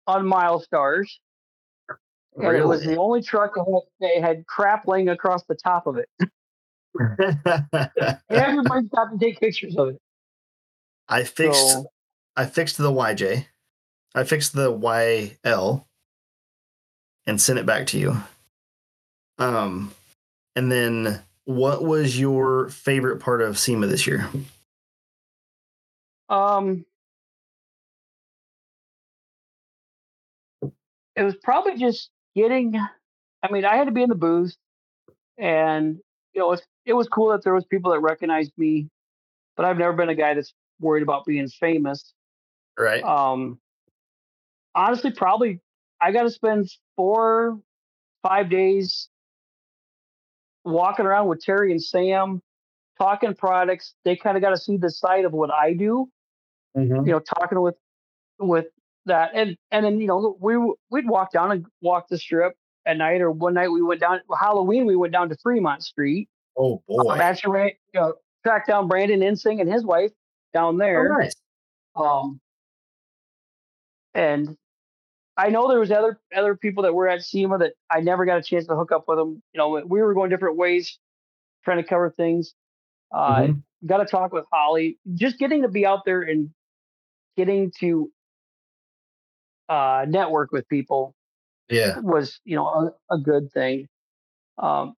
[0.07, 1.09] on Milestars,
[2.37, 5.97] and it was the only truck that that had crap laying across the top of
[5.97, 6.09] it.
[8.29, 10.01] Everybody stopped to take pictures of it.
[11.07, 11.85] I fixed So
[12.35, 13.45] I fixed the YJ.
[14.13, 15.85] I fixed the YL
[17.27, 18.17] and sent it back to you.
[19.37, 19.93] Um
[20.55, 24.27] and then what was your favorite part of SEMA this year?
[26.27, 26.85] Um,
[31.15, 32.75] it was probably just getting.
[33.43, 34.55] I mean, I had to be in the booth,
[35.37, 35.99] and
[36.33, 38.89] you know, it, it was cool that there was people that recognized me,
[39.55, 42.13] but I've never been a guy that's worried about being famous.
[42.77, 43.03] Right.
[43.03, 43.59] Um,
[44.73, 45.61] honestly, probably
[46.01, 47.59] I got to spend four,
[48.21, 49.09] five days
[50.63, 52.41] walking around with Terry and Sam,
[52.97, 53.93] talking products.
[54.03, 56.09] They kind of got to see the side of what I do
[57.05, 57.75] you know, talking with
[58.39, 58.65] with
[59.05, 60.57] that, and and then you know we
[60.89, 62.55] we'd walk down and walk the strip
[62.85, 64.85] at night, or one night we went down Halloween.
[64.85, 66.27] We went down to Fremont Street.
[66.57, 67.15] Oh Um, boy.
[67.17, 70.11] actually, ran- you know, tracked down Brandon Insing and his wife
[70.53, 71.17] down Oh, there.
[71.19, 71.35] nice.
[71.95, 72.39] Um,
[74.13, 74.57] and
[75.37, 78.37] I know there was other other people that were at SEMA that I never got
[78.37, 79.41] a chance to hook up with them.
[79.53, 80.97] You know, we were going different ways,
[81.63, 82.53] trying to cover things.
[83.11, 83.63] Uh, Mhm.
[83.85, 84.97] Got to talk with Holly.
[85.13, 86.49] Just getting to be out there and
[87.37, 88.11] getting to
[89.69, 91.13] uh, network with people
[91.69, 91.99] Yeah.
[91.99, 93.87] was, you know, a, a good thing.
[94.57, 94.95] Um,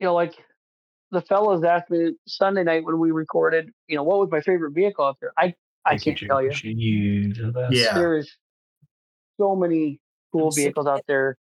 [0.00, 0.34] you know, like
[1.10, 4.72] the fellows asked me Sunday night when we recorded, you know, what was my favorite
[4.72, 5.32] vehicle out there?
[5.38, 6.50] I I can't tell you.
[7.72, 7.94] Yeah.
[7.94, 8.36] There's
[9.40, 10.00] so many
[10.32, 11.36] cool vehicles out there.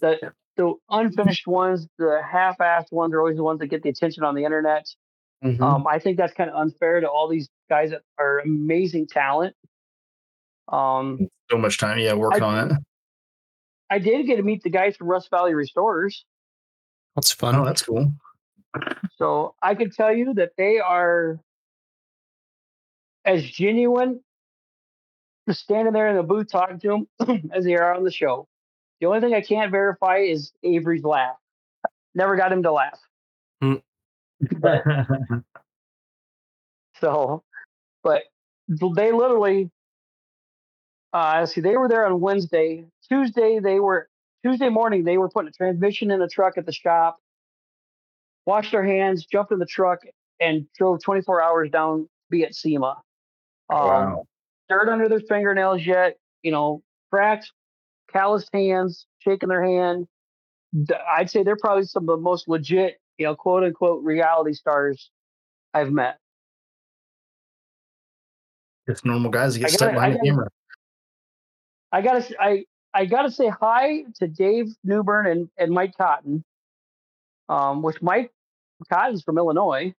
[0.00, 4.24] The the unfinished ones, the half-assed ones, are always the ones that get the attention
[4.24, 4.86] on the internet.
[5.44, 5.60] Mhm.
[5.60, 9.54] Um, I think that's kind of unfair to all these guys that are amazing talent.
[10.66, 11.98] Um, so much time.
[11.98, 12.76] Yeah, working I- on it.
[13.90, 16.26] I did get to meet the guys from Rust Valley Restorers,
[17.18, 17.56] That's fun.
[17.56, 18.12] Oh, that's cool.
[19.16, 21.40] so I can tell you that they are
[23.24, 24.20] as genuine
[25.48, 28.46] just standing there in the booth talking to them as they are on the show.
[29.00, 31.34] The only thing I can't verify is Avery's laugh.
[32.14, 33.00] Never got him to laugh.
[37.00, 37.42] So,
[38.02, 38.22] but
[38.68, 39.70] they literally,
[41.12, 42.86] uh, see, they were there on Wednesday.
[43.08, 44.08] Tuesday, they were
[44.44, 45.04] Tuesday morning.
[45.04, 47.18] They were putting a transmission in a truck at the shop.
[48.46, 50.00] Washed their hands, jumped in the truck,
[50.40, 52.96] and drove 24 hours down to be at SEMA.
[53.70, 54.24] Um, Wow.
[54.68, 57.50] Dirt under their fingernails yet, you know, cracked,
[58.12, 60.06] calloused hands, shaking their hand.
[61.10, 65.10] I'd say they're probably some of the most legit, you know, quote unquote reality stars
[65.72, 66.18] I've met.
[68.86, 70.48] Just normal guys that get I stuck behind I the camera.
[71.92, 72.32] I gotta s-
[72.94, 76.44] I I gotta say hi to Dave Newburn and, and Mike Cotton.
[77.48, 78.30] Um, which Mike
[78.90, 79.94] Cotton's from Illinois.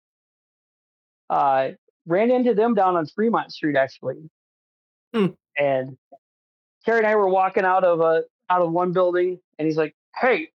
[1.29, 1.69] Uh,
[2.05, 4.29] ran into them down on Fremont Street actually,
[5.13, 5.27] Hmm.
[5.57, 5.97] and
[6.85, 9.95] Terry and I were walking out of a out of one building, and he's like,
[10.15, 10.49] "Hey,"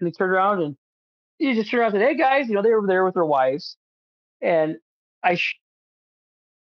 [0.00, 0.76] and he turned around and
[1.38, 3.24] he just turned around and said, "Hey guys," you know they were there with their
[3.24, 3.76] wives,
[4.40, 4.78] and
[5.22, 5.58] I, sh-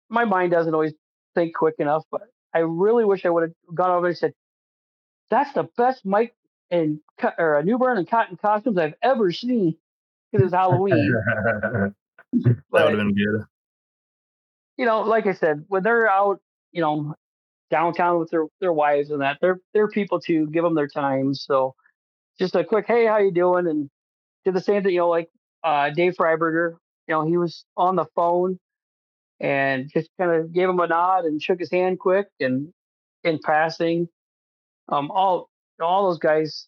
[0.10, 0.93] my mind doesn't always
[1.36, 2.24] think quick enough, but
[2.54, 4.34] I really wish I would have gone over and said,
[5.30, 6.36] "That's the best Mike
[6.72, 7.00] and
[7.38, 9.76] or Newburn and Cotton costumes I've ever seen."
[10.32, 11.12] Because it's Halloween,
[12.34, 13.46] that but would have been good.
[14.78, 16.40] you know, like I said, when they're out,
[16.72, 17.16] you know,
[17.72, 20.48] downtown with their their wives and that, they're they're people too.
[20.48, 21.34] Give them their time.
[21.34, 21.76] So,
[22.38, 23.68] just a quick, hey, how you doing?
[23.68, 23.90] And
[24.46, 24.94] did the same thing.
[24.94, 25.30] You know, like
[25.64, 26.76] uh, Dave Freiburger.
[27.08, 28.60] You know, he was on the phone
[29.40, 32.72] and just kind of gave him a nod and shook his hand quick and
[33.24, 34.08] in passing.
[34.92, 35.50] Um, all
[35.82, 36.68] all those guys,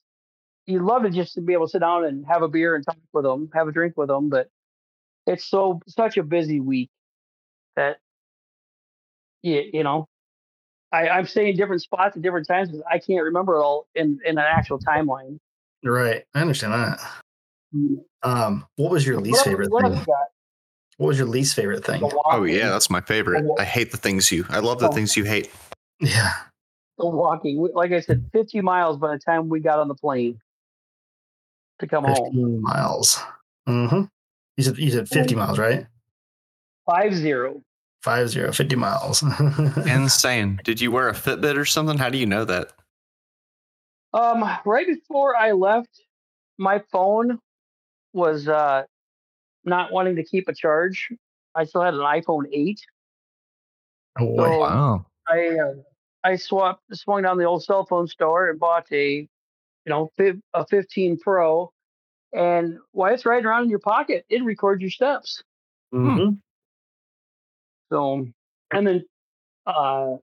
[0.65, 2.85] you love to just to be able to sit down and have a beer and
[2.85, 4.47] talk with them, have a drink with them, but
[5.27, 6.89] it's so such a busy week
[7.75, 7.97] that
[9.43, 10.07] you, you know
[10.91, 14.19] I, I'm saying different spots at different times because I can't remember it all in,
[14.25, 15.37] in an actual timeline.
[15.83, 16.25] Right.
[16.35, 16.99] I understand that.
[18.23, 19.93] Um, what was your least What, favorite what thing?
[19.93, 20.25] have you got?
[20.97, 22.03] What was your least favorite thing?
[22.25, 23.45] Oh yeah, that's my favorite.
[23.57, 24.45] I hate the things you.
[24.49, 24.91] I love the Oh.
[24.91, 25.49] things you hate.
[25.99, 26.33] Yeah.
[26.97, 27.67] The walking.
[27.73, 30.39] Like I said, 50 miles by the time we got on the plane
[31.79, 32.15] to come home.
[32.33, 33.19] 15 miles.
[33.67, 34.03] Mm-hmm.
[34.57, 35.87] You said you said 50 miles, right?
[36.85, 37.61] Five zero.
[38.03, 39.23] Five zero, 50 miles.
[39.87, 40.59] Insane.
[40.63, 41.97] Did you wear a Fitbit or something?
[41.97, 42.73] How do you know that?
[44.13, 46.01] Um, right before I left,
[46.57, 47.39] my phone
[48.13, 48.83] was uh,
[49.63, 51.09] not wanting to keep a charge.
[51.55, 52.79] I still had an iPhone 8.
[54.19, 55.05] Oh, So- Wow.
[55.29, 55.73] I uh,
[56.23, 59.27] I swapped swung down the old cell phone store and bought a
[59.85, 60.11] you know
[60.53, 61.71] a 15 Pro,
[62.33, 65.43] and while it's riding around in your pocket, it records your steps.
[65.93, 66.39] Mhm.
[67.91, 68.27] So
[68.71, 69.03] and then
[69.65, 70.15] uh,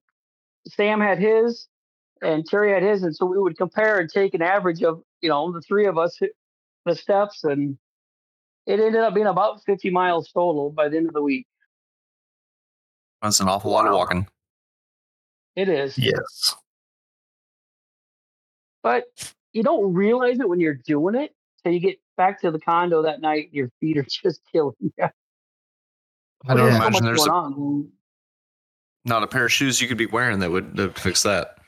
[0.69, 1.69] Sam had his,
[2.23, 5.29] and Terry had his, and so we would compare and take an average of you
[5.29, 6.19] know the three of us
[6.87, 7.77] the steps, and
[8.67, 11.47] it ended up being about 50 miles total by the end of the week.
[13.23, 14.29] That's an awful lot of walking.
[15.59, 15.99] It is.
[15.99, 16.55] Yes.
[18.81, 19.07] but
[19.53, 21.35] you don't realize it when you're doing it.
[21.65, 24.93] So you get back to the condo that night, your feet are just killing you.
[25.01, 27.89] I don't so imagine much there's a, on.
[29.05, 31.59] not a pair of shoes you could be wearing that would, that would fix that.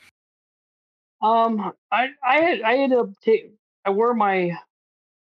[1.21, 3.49] Um, I I had I ended up ta-
[3.83, 4.57] I wore my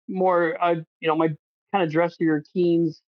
[0.08, 1.30] more uh you know my
[1.72, 3.02] kind of dressier teens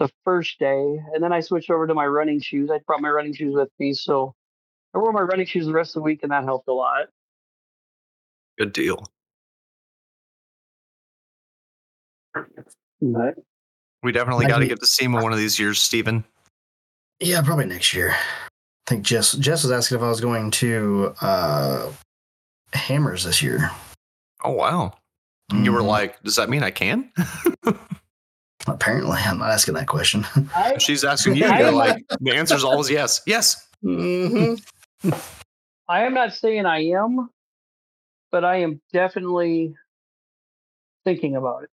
[0.00, 2.68] the first day, and then I switched over to my running shoes.
[2.68, 4.34] I brought my running shoes with me, so
[4.94, 7.06] I wore my running shoes the rest of the week, and that helped a lot.
[8.58, 9.06] Good deal.
[13.00, 13.34] But
[14.02, 16.24] We definitely got to mean- get to SEMA one of these years, Stephen.
[17.20, 18.10] Yeah, probably next year.
[18.14, 21.92] I think Jess Jess was asking if I was going to uh
[22.72, 23.70] Hammers this year.
[24.44, 24.92] Oh, wow.
[25.52, 25.86] You were Mhm.
[25.86, 27.12] like, does that mean I can?
[28.66, 30.26] apparently I'm not asking that question.
[30.54, 31.46] I She's asking you.
[31.46, 33.20] You're like, the answer is always yes.
[33.26, 33.68] Yes.
[33.84, 34.54] mm-hmm.
[35.88, 37.30] I am not saying I am,
[38.30, 39.74] but I am definitely
[41.04, 41.70] thinking about it.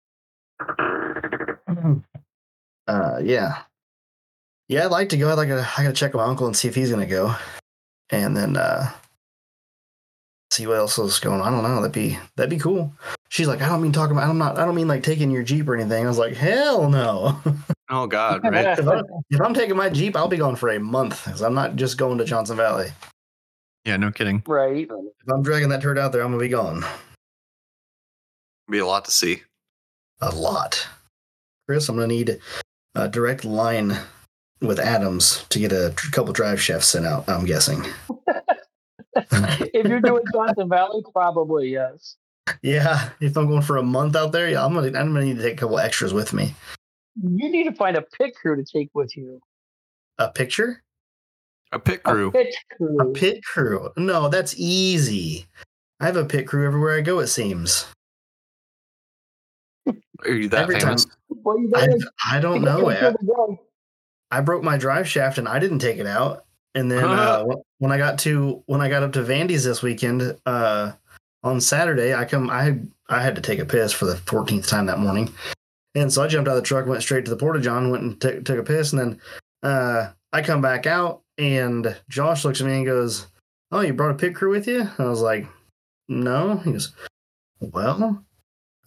[2.87, 3.59] Uh yeah.
[4.67, 5.31] Yeah, I'd like to go.
[5.31, 7.35] I'd like to I gotta check with my uncle and see if he's gonna go.
[8.09, 8.91] And then uh
[10.51, 11.47] see what else is going on.
[11.47, 11.81] I don't know.
[11.81, 12.91] That'd be that'd be cool.
[13.29, 15.43] She's like, I don't mean talking about I'm not I don't mean like taking your
[15.43, 16.03] Jeep or anything.
[16.03, 17.39] I was like, hell no.
[17.89, 18.43] Oh, God.
[18.43, 18.65] Right.
[18.79, 21.55] if, I, if I'm taking my Jeep, I'll be gone for a month because I'm
[21.55, 22.91] not just going to Johnson Valley.
[23.85, 24.43] Yeah, no kidding.
[24.47, 24.87] right.
[24.89, 26.85] If I'm dragging that turd out there, I'm gonna be gone.
[28.69, 29.41] Be a lot to see.
[30.21, 30.87] A lot.
[31.67, 32.39] Chris, I'm gonna need
[32.95, 33.97] a direct line
[34.61, 37.27] with Adams to get a tr- couple drive shafts sent out.
[37.29, 37.83] I'm guessing.
[39.15, 42.17] if you're doing Johnson Valley, probably yes.
[42.61, 45.37] yeah, if I'm going for a month out there, yeah, I'm gonna I'm gonna need
[45.37, 46.53] to take a couple extras with me.
[47.21, 49.41] You need to find a pit crew to take with you.
[50.17, 50.83] A picture?
[51.71, 52.31] A pit A crew.
[52.31, 52.97] pit crew.
[52.99, 53.89] A pit crew?
[53.97, 55.45] No, that's easy.
[55.99, 57.19] I have a pit crew everywhere I go.
[57.19, 57.85] It seems.
[60.25, 61.05] Are you that Every famous?
[61.05, 61.13] time.
[61.75, 62.89] I gotta- I don't know.
[62.89, 63.13] I.
[64.31, 66.45] I broke my drive shaft and I didn't take it out.
[66.75, 67.45] And then uh,
[67.79, 70.91] when I got to when I got up to Vandy's this weekend uh,
[71.43, 74.85] on Saturday, I come I I had to take a piss for the 14th time
[74.85, 75.33] that morning,
[75.95, 78.03] and so I jumped out of the truck, went straight to the porta john, went
[78.03, 79.21] and took took a piss, and then
[79.63, 83.27] uh, I come back out, and Josh looks at me and goes,
[83.71, 85.47] "Oh, you brought a pit crew with you?" I was like,
[86.07, 86.93] "No." He goes,
[87.59, 88.23] "Well,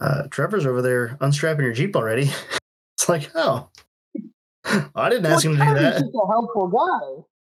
[0.00, 2.30] uh, Trevor's over there unstrapping your Jeep already."
[2.96, 3.68] it's like, oh.
[4.94, 6.68] I didn't ask him to do Well, that Charlie's just a helpful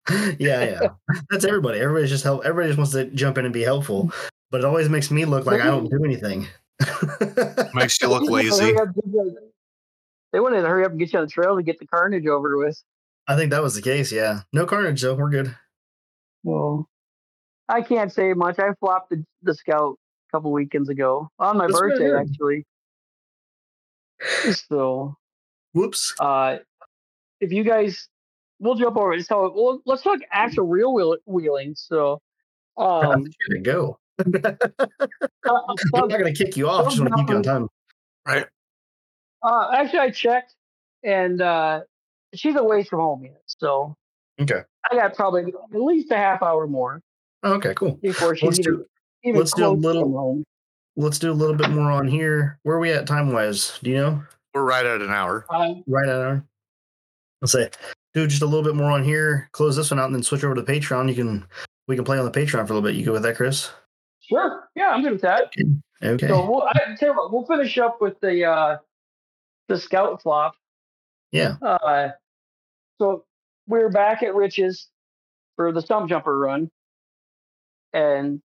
[0.07, 0.35] guy.
[0.39, 0.87] yeah, yeah.
[1.29, 1.79] That's everybody.
[1.79, 2.45] Everybody's just help.
[2.45, 4.09] Everybody just wants to jump in and be helpful,
[4.51, 6.47] but it always makes me look like I don't do anything.
[7.73, 8.63] Makes you look They wanted to lazy.
[8.65, 9.37] hurry up and get you-
[10.31, 12.25] They wanted to hurry up and get you on the trail to get the carnage
[12.25, 12.81] over with.
[13.27, 14.11] I think that was the case.
[14.11, 15.15] Yeah, no carnage though.
[15.15, 15.55] We're good.
[16.43, 16.89] Well,
[17.69, 18.59] I can't say much.
[18.59, 19.97] I flopped the, the scout
[20.29, 22.65] a couple weekends ago on my That's birthday, actually.
[24.69, 25.15] So,
[25.73, 26.13] Whoops.
[26.19, 26.57] uh,
[27.39, 28.07] if you guys,
[28.59, 29.19] we'll jump over.
[29.21, 31.75] So, well, let's talk actual real wheel, wheeling.
[31.75, 32.21] So,
[32.77, 33.99] um, Here to go.
[34.19, 34.53] uh,
[35.45, 36.85] I'm not gonna kick you off.
[36.85, 37.67] Just want to keep you on time.
[38.27, 38.45] Right.
[39.41, 40.55] uh, actually, I checked,
[41.03, 41.81] and uh,
[42.33, 43.41] she's away from home yet.
[43.45, 43.95] So,
[44.41, 44.61] Okay.
[44.91, 47.01] I got probably at least a half hour more
[47.43, 47.73] Oh, okay.
[47.75, 47.99] Cool.
[48.01, 48.85] before she's Let's even, do.
[49.23, 50.43] even let's do a little- home.
[50.95, 52.59] Let's do a little bit more on here.
[52.63, 53.79] Where are we at time wise?
[53.81, 54.23] Do you know?
[54.53, 55.45] We're right at an hour.
[55.49, 56.45] Uh, Right at an hour.
[57.41, 57.69] I'll say,
[58.13, 59.49] do just a little bit more on here.
[59.53, 61.09] Close this one out, and then switch over to Patreon.
[61.09, 61.47] You can.
[61.87, 62.95] We can play on the Patreon for a little bit.
[62.95, 63.69] You go with that, Chris?
[64.21, 64.69] sure.
[64.75, 65.51] Yeah, I'm good with that.
[66.03, 66.27] Okay.
[66.27, 68.77] So we'll I tell you what, we'll finish up with the uh
[69.67, 70.53] the scout flop.
[71.31, 71.55] Yeah.
[71.61, 72.09] Uh
[72.99, 73.25] so
[73.67, 74.87] we were back at Rich's
[75.55, 76.69] for the stump jumper run.
[77.93, 78.41] And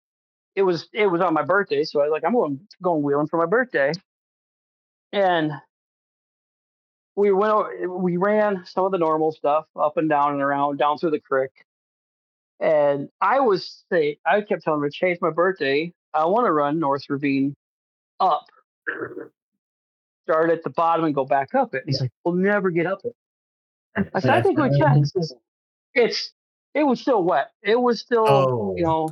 [0.55, 3.27] it was it was on my birthday, so I was like, I'm going going wheeling
[3.29, 3.93] for my birthday.
[5.13, 5.53] And
[7.17, 10.99] we went we ran some of the normal stuff up and down and around down
[10.99, 11.51] through the creek.
[12.61, 15.93] And I was say I kept telling Rich, hey, it's my birthday.
[16.15, 17.55] I want to run North Ravine
[18.21, 18.47] up.
[20.25, 21.79] start at the bottom and go back up it.
[21.79, 23.15] And he's like, we'll never get up it.
[23.97, 25.05] I said, I think we can.
[25.95, 26.33] It's
[26.75, 27.51] it was still wet.
[27.63, 28.75] It was still Oh.
[28.77, 29.11] you know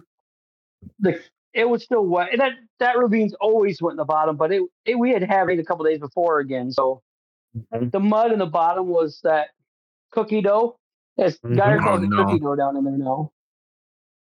[1.00, 1.20] the
[1.52, 2.30] it was still wet.
[2.32, 5.48] And that that ravine's always went in the bottom, but it, it we had had
[5.50, 6.70] it a couple days before again.
[6.72, 7.02] So
[7.74, 7.90] Mhm.
[7.90, 9.50] the mud in the bottom was that
[10.10, 10.76] cookie dough.
[11.18, 11.80] Guy Mhm.
[11.82, 12.24] calls Oh, no.
[12.24, 13.32] cookie dough down in there now.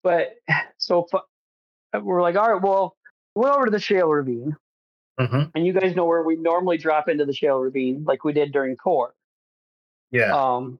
[0.03, 0.36] But
[0.78, 1.09] so
[2.01, 2.94] we're like, all right, well,
[3.34, 4.55] we went over to the shale ravine,
[5.18, 5.51] Mhm.
[5.55, 8.53] and you guys know where we normally drop into the shale ravine, like we did
[8.53, 9.14] during core.
[10.16, 10.34] Yeah.
[10.34, 10.78] Um,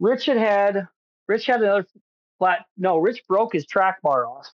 [0.00, 0.86] Rich had had
[1.28, 1.86] Rich had another
[2.38, 2.66] flat.
[2.76, 4.48] No, Rich broke his track bar off,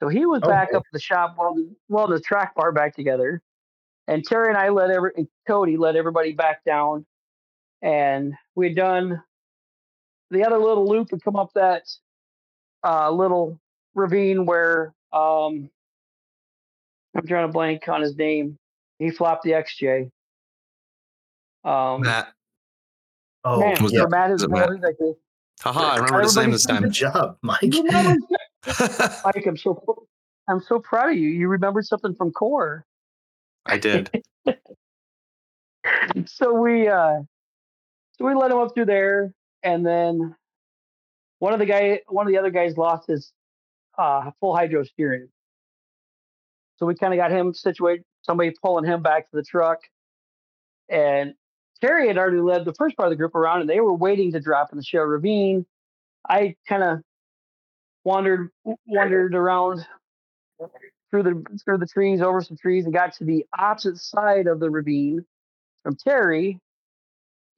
[0.00, 3.42] so he was back up at the shop welding welding the track bar back together.
[4.08, 7.04] And Terry and I let every and Cody let everybody back down,
[7.82, 9.22] and we had done
[10.30, 11.82] the other little loop and come up that
[12.84, 13.60] uh, little
[13.94, 15.70] ravine where um,
[17.14, 18.58] I'm trying to blank on his name.
[18.98, 20.10] He flopped the XJ.
[21.64, 22.32] Um, Matt.
[23.46, 24.00] Oh, Matt, was yeah.
[24.00, 24.70] or Matt is Was it Matt?
[24.70, 24.82] Matt?
[24.82, 25.14] Like this.
[25.60, 26.82] Haha, I remember his name this time.
[26.82, 27.62] Good job, Mike.
[27.62, 30.06] Mike, I'm so
[30.48, 31.28] I'm so proud of you.
[31.28, 32.84] You remembered something from core.
[33.64, 34.10] I did.
[36.26, 37.20] So we uh
[38.12, 39.32] so we let him up through there
[39.62, 40.34] and then
[41.38, 43.32] one of the guy one of the other guys lost his
[43.96, 45.28] uh full hydro steering.
[46.78, 49.78] So we kind of got him situated, somebody pulling him back to the truck.
[50.88, 51.34] And
[51.80, 54.32] Terry had already led the first part of the group around and they were waiting
[54.32, 55.66] to drop in the shale ravine.
[56.28, 57.02] I kind of
[58.04, 58.50] wandered
[58.86, 59.86] wandered around
[61.10, 64.60] through the through the trees, over some trees, and got to the opposite side of
[64.60, 65.24] the ravine
[65.82, 66.60] from Terry.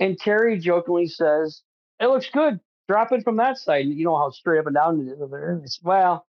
[0.01, 1.62] And Terry jokingly says,
[2.01, 2.61] "It looks good.
[2.89, 5.21] Drop it from that side." And you know how straight up and down it is
[5.21, 5.61] over there.
[5.62, 6.27] I said, "Well,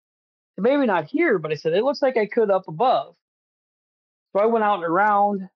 [0.57, 3.17] maybe not here, but I said it looks like I could up above."
[4.33, 5.49] So I went out and around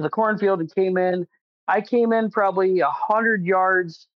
[0.00, 1.26] to the cornfield and came in.
[1.68, 4.08] I came in probably a hundred yards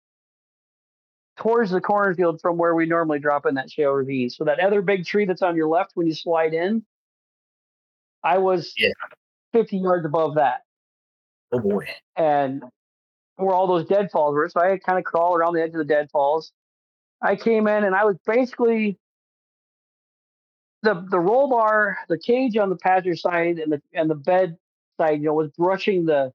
[1.37, 4.31] towards the cornfield from where we normally drop in that shale ravine.
[4.31, 6.85] So that other big tree that's on your left when you slide in,
[8.23, 8.91] I was Yeah.
[9.53, 10.63] 50 yards above that.
[11.53, 11.87] Oh boy.
[12.17, 12.63] And
[13.37, 14.49] where all those deadfalls were.
[14.49, 16.53] So I kind of crawled around the edge of the deadfalls.
[17.21, 18.99] I came in and I was basically
[20.83, 24.57] the the roll bar, the cage on the passenger side and the and the bed
[24.97, 26.33] side, you know, was brushing the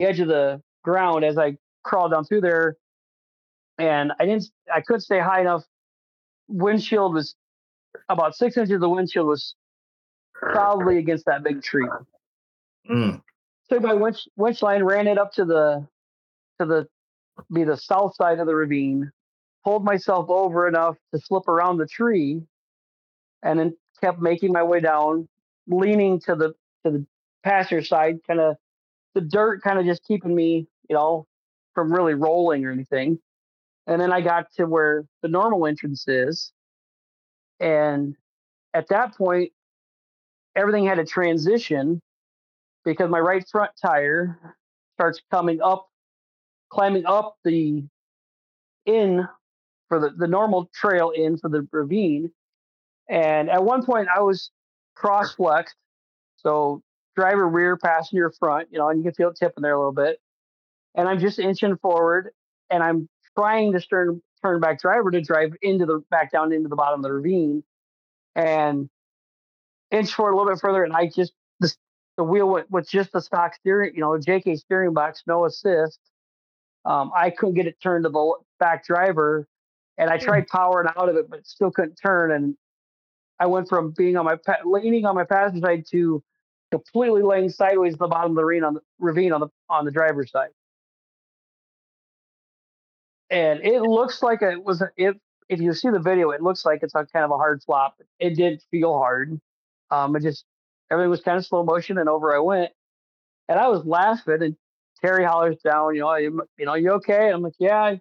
[0.00, 2.76] edge of the ground as I crawled down through there.
[3.78, 5.64] And I didn't I couldn't stay high enough.
[6.48, 7.34] Windshield was
[8.08, 9.54] about six inches of the windshield was
[10.54, 11.88] solidly against that big tree
[12.90, 13.22] Mm.
[13.68, 15.86] took my winch winch line, ran it up to the
[16.58, 16.88] to the
[17.52, 19.12] be the south side of the ravine,
[19.64, 22.42] pulled myself over enough to slip around the tree,
[23.42, 25.28] and then kept making my way down,
[25.66, 26.54] leaning to the
[26.84, 27.06] to the
[27.48, 28.56] passenger side, kind of
[29.14, 31.26] the dirt kind of just keeping me, you know,
[31.74, 33.18] from really rolling or anything.
[33.86, 36.52] And then I got to where the normal entrance is.
[37.58, 38.14] And
[38.74, 39.52] at that point,
[40.54, 42.02] everything had to transition
[42.84, 44.38] because my right front tire
[44.94, 45.88] starts coming up,
[46.70, 47.84] climbing up the
[48.84, 49.26] in
[49.88, 52.30] for the, the normal trail in for the ravine.
[53.08, 54.50] And at one point, I was
[54.94, 55.76] cross flexed.
[56.36, 56.82] So
[57.18, 59.92] driver rear, passenger front, you know, and you can feel it tipping there a little
[59.92, 60.20] bit.
[60.94, 62.30] And I'm just inching forward
[62.70, 66.68] and I'm trying to turn, turn back driver to drive into the back down into
[66.68, 67.64] the bottom of the ravine
[68.36, 68.88] and
[69.90, 70.84] inch forward a little bit further.
[70.84, 71.74] And I just, the,
[72.16, 75.98] the wheel went with just the stock steering, you know, JK steering box, no assist.
[76.84, 79.46] Um, I couldn't get it turned to the back driver,
[79.98, 82.30] and I tried powering out of it, but still couldn't turn.
[82.30, 82.56] And
[83.40, 86.22] I went from being on my leaning on my passenger side to
[86.70, 89.84] completely laying sideways at the bottom of the ravine on the ravine on the on
[89.84, 90.50] the driver's side.
[93.30, 95.16] And it looks like it was if
[95.48, 98.00] if you see the video, it looks like it's a kind of a hard flop.
[98.18, 99.40] It didn't feel hard.
[99.90, 100.44] Um, it just
[100.90, 102.72] everything was kind of slow motion, and over I went.
[103.48, 104.56] And I was laughing, and
[105.00, 107.30] Terry hollers down, you know, you, you know, you okay?
[107.30, 107.80] I'm like, yeah.
[107.82, 108.00] I,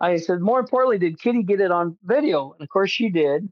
[0.00, 2.52] I said, more importantly, did Kitty get it on video?
[2.52, 3.50] And of course, she did.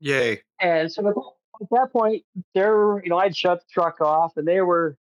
[0.00, 0.42] Yay.
[0.60, 4.46] And so at at that point, they're, you know, I'd shut the truck off, and
[4.46, 4.96] they were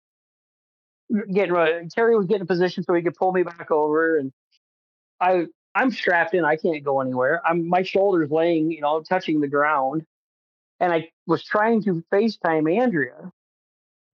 [1.32, 1.88] getting ready.
[1.88, 4.32] Terry was getting in position so he could pull me back over, and
[5.20, 6.46] I, I'm strapped in.
[6.46, 7.42] I can't go anywhere.
[7.46, 10.06] I'm my shoulders laying, you know, touching the ground,
[10.80, 13.32] and I was trying to FaceTime Andrea.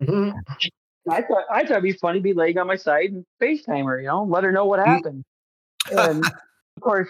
[0.01, 0.33] Mhm.
[1.09, 3.85] I thought I thought it'd be funny to be laying on my side and FaceTime
[3.85, 5.23] her, you know, let her know what happened.
[5.91, 7.09] and of course,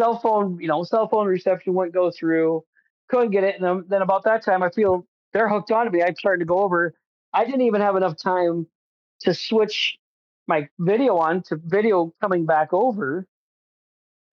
[0.00, 2.64] cell phone, you know, cell phone reception wouldn't go through.
[3.12, 3.60] Couldn't get it.
[3.60, 6.02] And then, about that time, I feel they're hooked on to me.
[6.02, 6.94] I'm starting to go over.
[7.34, 8.66] I didn't even have enough time
[9.20, 9.98] to switch
[10.46, 13.26] my video on to video coming back over.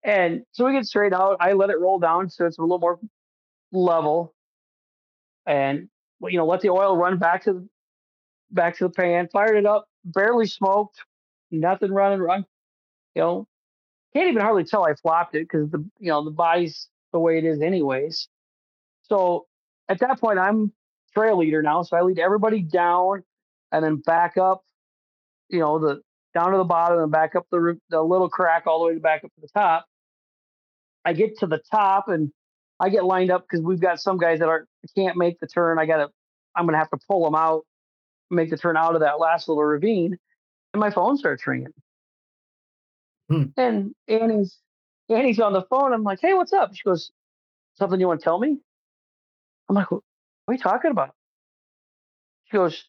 [0.04, 1.38] And so we get straight out.
[1.40, 3.00] I let it roll down so it's a little more
[3.72, 4.32] level.
[5.44, 5.88] And
[6.22, 7.68] you know, let the oil run back to the
[8.52, 11.00] back to the pan, fired it up, barely smoked,
[11.50, 12.46] nothing running, run.
[13.16, 13.48] You know,
[14.14, 17.38] can't even hardly tell I flopped it because the you know the body's the way
[17.38, 18.28] it is anyways.
[19.08, 19.46] So
[19.88, 20.72] at that point, I'm
[21.14, 23.22] trail leader now, so I lead everybody down
[23.72, 24.62] and then back up.
[25.48, 26.02] You know the
[26.34, 29.24] down to the bottom and back up the the little crack all the way back
[29.24, 29.86] up to the top.
[31.04, 32.30] I get to the top and
[32.80, 35.78] I get lined up because we've got some guys that are can't make the turn.
[35.78, 36.08] I gotta
[36.54, 37.64] I'm gonna have to pull them out,
[38.30, 40.18] make the turn out of that last little ravine,
[40.74, 41.72] and my phone starts ringing.
[43.30, 43.44] Hmm.
[43.56, 44.58] And Annie's
[45.08, 45.92] Annie's on the phone.
[45.92, 46.74] I'm like, hey, what's up?
[46.74, 47.10] She goes,
[47.76, 48.58] something you want to tell me?
[49.68, 50.02] I'm like, what
[50.48, 51.14] are you talking about?
[52.44, 52.84] She goes,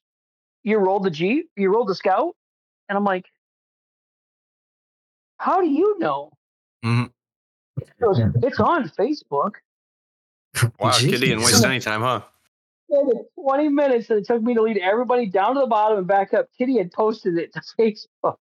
[0.64, 2.36] you rolled the Jeep, you rolled the Scout,
[2.88, 3.26] and I'm like,
[5.38, 6.32] how do you know?
[6.84, 7.12] Mhm.
[7.80, 9.56] She goes, it's on Facebook.
[10.80, 11.12] Wow, Jeez.
[11.12, 12.22] Kitty didn't waste any time, huh?
[12.90, 16.08] It 20 minutes that it took me to lead everybody down to the bottom and
[16.08, 16.48] back up.
[16.58, 18.38] Kitty had posted it to Facebook.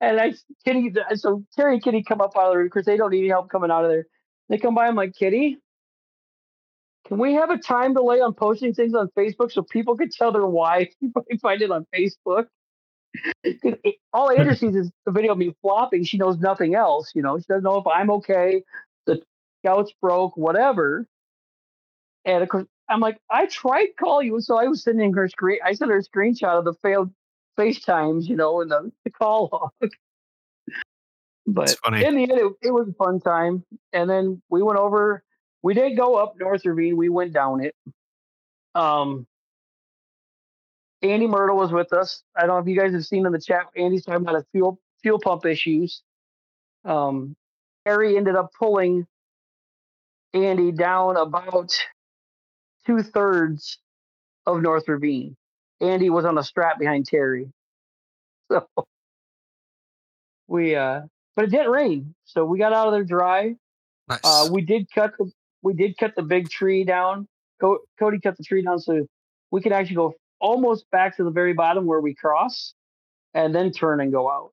[0.00, 0.32] And I,
[0.64, 3.18] Kitty, so Terry and Kitty come up out of the room because they don't need
[3.20, 4.06] any help coming out of there.
[4.48, 4.86] They come by.
[4.86, 5.58] I'm like, Kitty,
[7.06, 10.32] can we have a time delay on posting things on Facebook so people can tell
[10.32, 12.46] their wife if they find it on Facebook?
[14.12, 16.04] All Andrew sees is the video of me flopping.
[16.04, 17.12] She knows nothing else.
[17.14, 18.62] You know, she doesn't know if I'm okay.
[19.06, 19.22] The
[19.62, 21.06] scouts broke, whatever.
[22.24, 25.58] And of course, I'm like, I tried call you, so I was sending her screen.
[25.64, 27.10] I sent her a screenshot of the failed
[27.58, 29.90] FaceTimes, you know, and the, the call log.
[31.46, 33.64] But in the end, it, it was a fun time.
[33.92, 35.24] And then we went over.
[35.62, 36.96] We did go up North Ravine.
[36.96, 37.74] We went down it.
[38.74, 39.26] Um,
[41.02, 42.22] Andy Myrtle was with us.
[42.36, 43.66] I don't know if you guys have seen in the chat.
[43.76, 46.02] Andy's talking about a fuel fuel pump issues.
[46.84, 47.36] Um,
[47.86, 49.06] Harry ended up pulling
[50.34, 51.72] Andy down about
[52.86, 53.78] two thirds
[54.46, 55.36] of North Ravine.
[55.80, 57.48] Andy was on a strap behind Terry.
[58.50, 58.66] So
[60.48, 61.02] we uh
[61.36, 62.16] but it didn't rain.
[62.24, 63.54] So we got out of there dry.
[64.08, 64.18] Nice.
[64.24, 65.30] Uh we did cut the
[65.62, 67.28] we did cut the big tree down.
[67.60, 69.06] Co- Cody cut the tree down so
[69.50, 72.74] we could actually go almost back to the very bottom where we cross
[73.34, 74.50] and then turn and go out.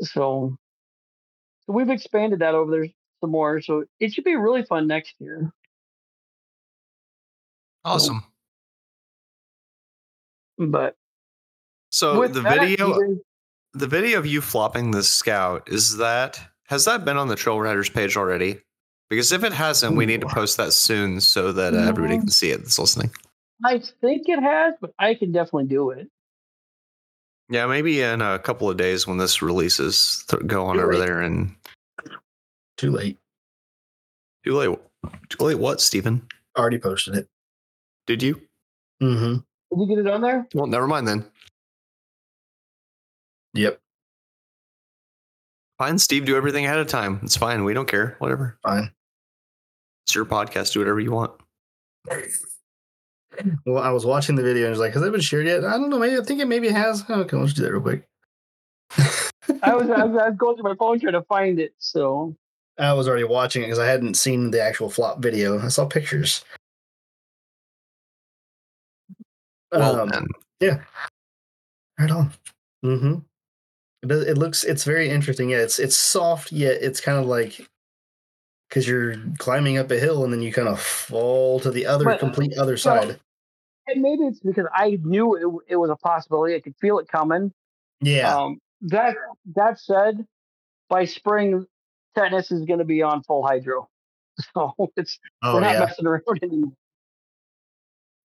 [0.00, 0.56] So,
[1.66, 2.86] so we've expanded that over there
[3.20, 3.60] some more.
[3.60, 5.52] So it should be really fun next year.
[7.84, 8.22] awesome.
[10.58, 10.96] But
[11.90, 13.18] So the that, video, guys-
[13.74, 17.60] the video of you flopping the scout is that has that been on the Trail
[17.60, 18.60] Riders page already?
[19.10, 22.28] Because if it hasn't, we need to post that soon so that uh, everybody can
[22.28, 23.10] see it that's listening.
[23.64, 26.08] I think it has, but I can definitely do it.
[27.48, 30.92] Yeah, maybe in a couple of days when this releases, th- go on Too over
[30.94, 31.06] late.
[31.06, 31.54] there and
[32.76, 33.16] Too late.
[34.44, 34.78] too late.
[35.30, 35.58] Too late.
[35.58, 36.26] What, Stephen?
[36.58, 37.28] Already posted it.
[38.06, 38.42] Did you?
[39.02, 39.34] Mm-hmm.
[39.36, 39.42] Did
[39.80, 40.46] you get it on there?
[40.52, 41.24] Well, never mind then.
[43.54, 43.80] Yep.
[45.78, 46.26] Fine, Steve.
[46.26, 47.20] Do everything ahead of time.
[47.22, 47.64] It's fine.
[47.64, 48.16] We don't care.
[48.18, 48.58] Whatever.
[48.62, 48.90] Fine.
[50.08, 50.72] It's your podcast.
[50.72, 51.32] Do whatever you want.
[53.66, 55.66] Well, I was watching the video and I was like, has it been shared yet?
[55.66, 55.98] I don't know.
[55.98, 57.04] Maybe I think it maybe has.
[57.10, 58.08] Okay, let's do that real quick.
[59.62, 61.74] I was, I was I was going through my phone trying to find it.
[61.76, 62.34] So
[62.78, 65.60] I was already watching it because I hadn't seen the actual flop video.
[65.60, 66.42] I saw pictures.
[69.70, 70.26] Well, um, then.
[72.00, 72.32] right on.
[72.82, 73.14] Mm-hmm.
[74.04, 74.64] It, does, it looks.
[74.64, 75.50] It's very interesting.
[75.50, 77.68] Yeah, it's it's soft yet it's kind of like
[78.68, 82.04] because you're climbing up a hill and then you kind of fall to the other
[82.04, 83.20] But- complete other so- side.
[83.86, 86.54] and maybe it's because I knew it, it was a possibility.
[86.54, 87.52] I could feel it coming.
[88.00, 88.36] Yeah.
[88.36, 89.16] Um, that
[89.56, 90.26] that said,
[90.88, 91.66] by spring,
[92.14, 93.88] tetanus is going to be on full hydro.
[94.54, 95.80] So it's oh we're not yeah.
[95.80, 96.72] messing around anymore.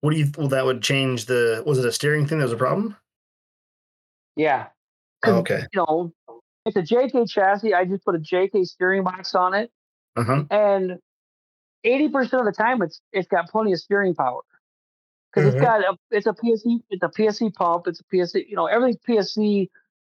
[0.03, 0.31] What do you?
[0.37, 1.63] Well, that would change the.
[1.65, 2.97] Was it a steering thing that was a problem?
[4.37, 4.67] Yeah.
[5.25, 5.63] Oh, okay.
[5.73, 6.13] You know,
[6.67, 7.73] it's a JK chassis.
[7.73, 9.71] I just put a JK steering box on it,
[10.15, 10.45] Uh huh.
[10.51, 10.99] and
[11.85, 14.41] eighty percent of the time, it's it's got plenty of steering power
[15.33, 17.87] because it's got a it's a PSC it's a PSC pump.
[17.87, 18.49] It's a PSC.
[18.49, 19.69] You know, everything's PSC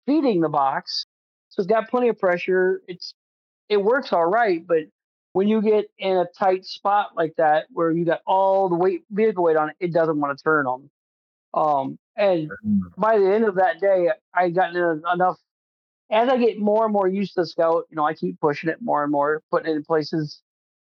[0.06, 1.06] feeding the box,
[1.50, 2.82] so it's got plenty of pressure.
[2.88, 3.14] It's
[3.68, 4.86] it works all right, but
[5.34, 9.04] when you get in a tight spot like that where you got all the weight
[9.12, 10.90] vehicle weight on it, it doesn't want to turn them.
[11.54, 12.50] Um, and
[12.98, 15.38] by the end of that day, I got en- enough.
[16.11, 18.69] As I get more and more used to the Scout, you know, I keep pushing
[18.69, 20.41] it more and more, putting it in places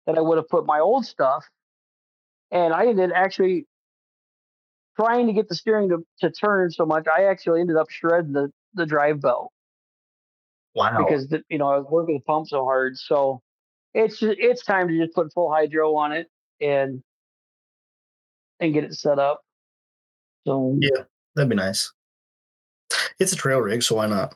[0.05, 1.45] that I would have put my old stuff.
[2.51, 3.65] And I ended actually,
[4.97, 8.33] trying to get the steering to, to turn so much, I actually ended up shredding
[8.33, 9.51] the, the drive belt
[10.75, 10.97] Wow.
[10.97, 12.97] because the, you know I was working the pump so hard.
[12.97, 13.41] So
[13.93, 16.27] it's ju- it's time to just put full hydro on it
[16.59, 17.01] and
[18.59, 19.41] and get it set up.
[20.45, 21.03] So Yeah.
[21.35, 21.91] That'd be nice.
[23.19, 24.33] It's a trail rig, so why not?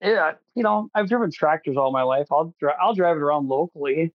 [0.00, 2.26] Yeah, you know I've driven tractors all my life.
[2.30, 4.12] I'll drive, I'll drive it around locally,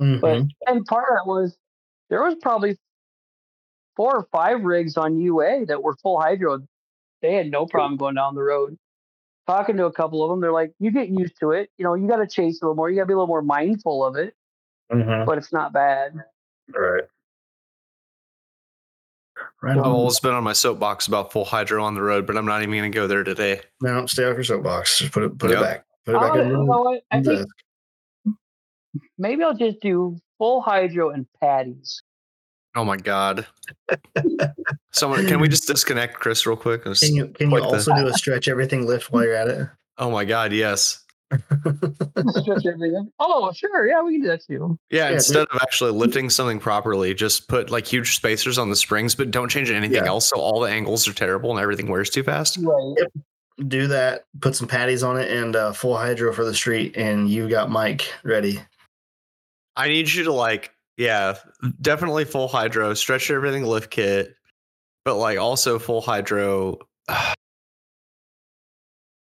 [0.00, 0.20] Mhm.
[0.20, 1.56] but and part of that was
[2.10, 2.78] there was probably
[3.96, 6.60] four or five rigs on UA that were full hydro.
[7.22, 8.76] They had no problem going down the road.
[9.46, 11.70] Talking to a couple of them, they're like, "You get used to it.
[11.78, 12.90] You know, you got to chase a little more.
[12.90, 14.34] You got to be a little more mindful of it,
[14.90, 15.26] Mhm.
[15.26, 16.14] but it's not bad."
[16.74, 17.04] Right.
[19.62, 22.46] Right I've always been on my soapbox about full hydro on the road, but I'm
[22.46, 23.60] not even going to go there today.
[23.82, 24.98] No, stay off your soapbox.
[24.98, 25.58] Just put it put Yep.
[25.58, 25.84] it back.
[26.04, 27.02] Put it back in you the know what?
[27.10, 27.46] I think
[29.18, 32.02] maybe I'll just do full hydro and patties.
[32.76, 33.46] Oh my god!
[34.92, 36.82] Someone, can we just disconnect Chris real quick?
[36.82, 39.48] Can you can you Like the- also do a stretch everything lift while you're at
[39.48, 39.68] it?
[39.98, 40.52] oh my god!
[40.52, 41.03] Yes.
[41.34, 43.10] Stretch everything.
[43.20, 43.86] Oh, sure.
[43.86, 44.78] Yeah, we can do that too.
[44.90, 48.76] Yeah, Yeah, instead of actually lifting something properly, just put like huge spacers on the
[48.76, 50.08] springs, but don't change anything Yeah.
[50.08, 50.28] else.
[50.28, 52.58] So all the angles are terrible and everything wears too fast.
[52.60, 52.94] Right.
[53.68, 54.24] do that.
[54.40, 57.70] Put some patties on it and uh, full hydro for the street, and you've got
[57.70, 58.60] Mike ready.
[59.76, 61.34] I need you to like, yeah,
[61.80, 64.34] definitely full hydro, stretch everything lift kit,
[65.04, 66.78] but like also full hydro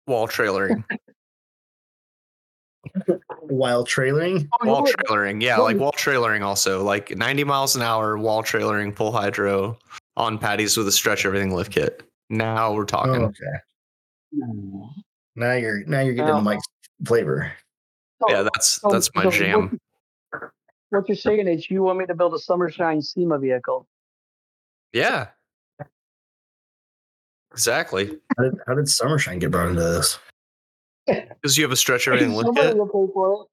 [0.06, 0.84] wall trailering.
[3.40, 5.42] While trailing, Oh, you know wall trailering.
[5.42, 6.82] Yeah, like wall trailering also.
[6.82, 9.78] Like 90 miles an hour wall trailering full hydro
[10.16, 12.02] on patties with a stretch everything lift kit.
[12.28, 13.22] Now we're oh, talking.
[13.24, 13.44] okay.
[15.36, 16.64] Now you're now you're getting Now- Mike's
[17.06, 17.52] flavor.
[18.20, 19.78] So- yeah, that's so- that's my so jam.
[20.30, 20.50] What,
[20.90, 23.86] what you're saying is you want me to build a Summershine SEMA vehicle.
[24.92, 25.28] Yeah.
[27.52, 28.18] Exactly.
[28.36, 30.18] How did, how did Summershine get brought into this?
[31.06, 32.76] Because you have a stretch everything lift Somebody kit.
[32.76, 33.46] will pay for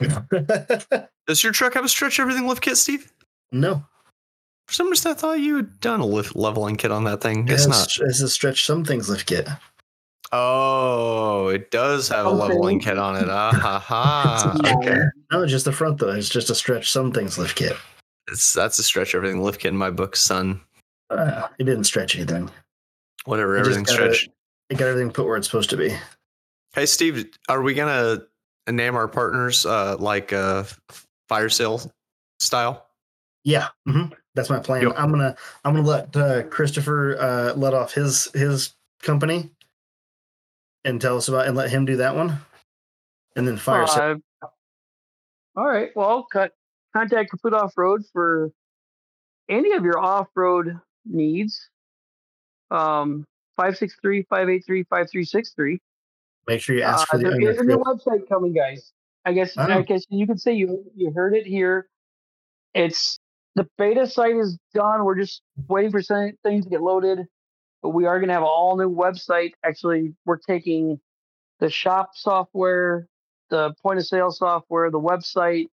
[0.00, 1.08] it.
[1.26, 3.10] Does your truck have a stretch everything lift kit, Steve?
[3.52, 3.82] no,
[4.66, 7.46] For some reason, I thought you had done a lift leveling kit on that thing.
[7.48, 8.08] it It's has, not.
[8.08, 9.48] It's a stretch some things lift kit.
[10.32, 13.28] Oh, it does have a leveling kit on it.
[13.28, 14.56] Ah ha ha.
[14.78, 14.98] Okay.
[15.30, 16.10] No, just the front though.
[16.10, 17.76] It's just a stretch some things lift kit.
[18.26, 20.60] It's that's a stretch everything lift kit in my book, son.
[21.10, 22.50] Uh, it didn't stretch anything.
[23.26, 24.16] Whatever, It just everything got
[24.68, 24.78] it- stretch.
[24.78, 25.96] Got everything put where it's supposed to be.
[26.74, 28.22] Hey Steve, are we gonna
[28.68, 30.64] name our partners uh like uh
[31.28, 31.80] fire sale
[32.40, 32.86] style?
[33.44, 34.82] Yeah, hmm that's my plan.
[34.82, 34.94] Yep.
[34.96, 39.50] I'm gonna I'm gonna let uh, Christopher uh, let off his his company
[40.84, 42.38] and tell us about and let him do that one,
[43.36, 43.86] and then fire.
[43.86, 44.20] sale.
[44.42, 44.46] Uh,
[45.56, 45.90] all right.
[45.94, 46.52] Well, cut,
[46.92, 48.50] contact Complete Off Road for
[49.48, 51.70] any of your off road needs.
[52.72, 53.24] Um,
[53.56, 55.80] 563 583 5363.
[56.46, 58.92] Make sure you ask for the Uh, there is a new website coming, guys.
[59.24, 59.82] I guess I Oh.
[59.82, 61.88] guess you could say you you heard it here.
[62.74, 63.18] It's
[63.54, 65.04] the beta site is done.
[65.04, 67.26] We're just waiting for some things to get loaded.
[67.82, 69.52] But we are going to have an all new website.
[69.62, 71.00] Actually, we're taking
[71.60, 73.06] the shop software,
[73.50, 75.68] the point of sale software, the website,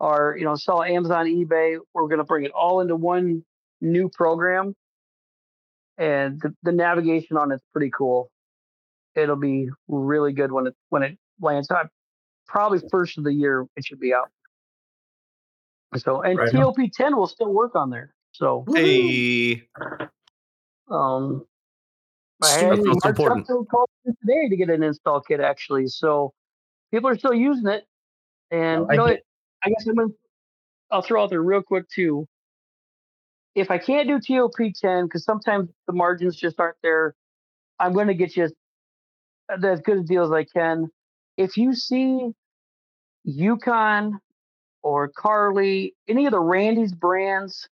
[0.00, 1.78] our you know sell Amazon, eBay.
[1.94, 3.44] We're going to bring it all into one
[3.80, 4.74] new program,
[5.98, 8.30] and the, the navigation on it's pretty cool.
[9.14, 11.70] It'll be really good when it when it lands.
[11.70, 11.88] On
[12.46, 14.30] probably first of the year it should be out.
[15.96, 16.74] So and Right on.
[16.74, 18.64] top 10 will still work on there so.
[18.74, 19.64] Hey,
[20.90, 21.44] um
[22.40, 23.46] I had important.
[23.46, 26.32] Today to get an install kit actually so
[26.92, 27.84] people are still using it.
[28.50, 29.20] And I you know what
[29.64, 30.08] i guess i'm gonna
[30.90, 32.26] i'll throw out there real quick too
[33.54, 37.14] if i can't do top 10 because sometimes the margins just aren't there
[37.78, 38.48] i'm going to get you
[39.64, 40.88] as good a deal as i can.
[41.36, 42.32] If you see
[43.24, 44.18] yukon
[44.82, 47.68] or carly any of the randy's brands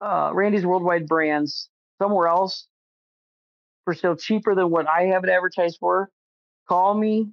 [0.00, 1.68] uh, randy's worldwide brands
[2.00, 2.66] somewhere else
[3.84, 6.08] for still cheaper than what i have it advertised for
[6.68, 7.28] call me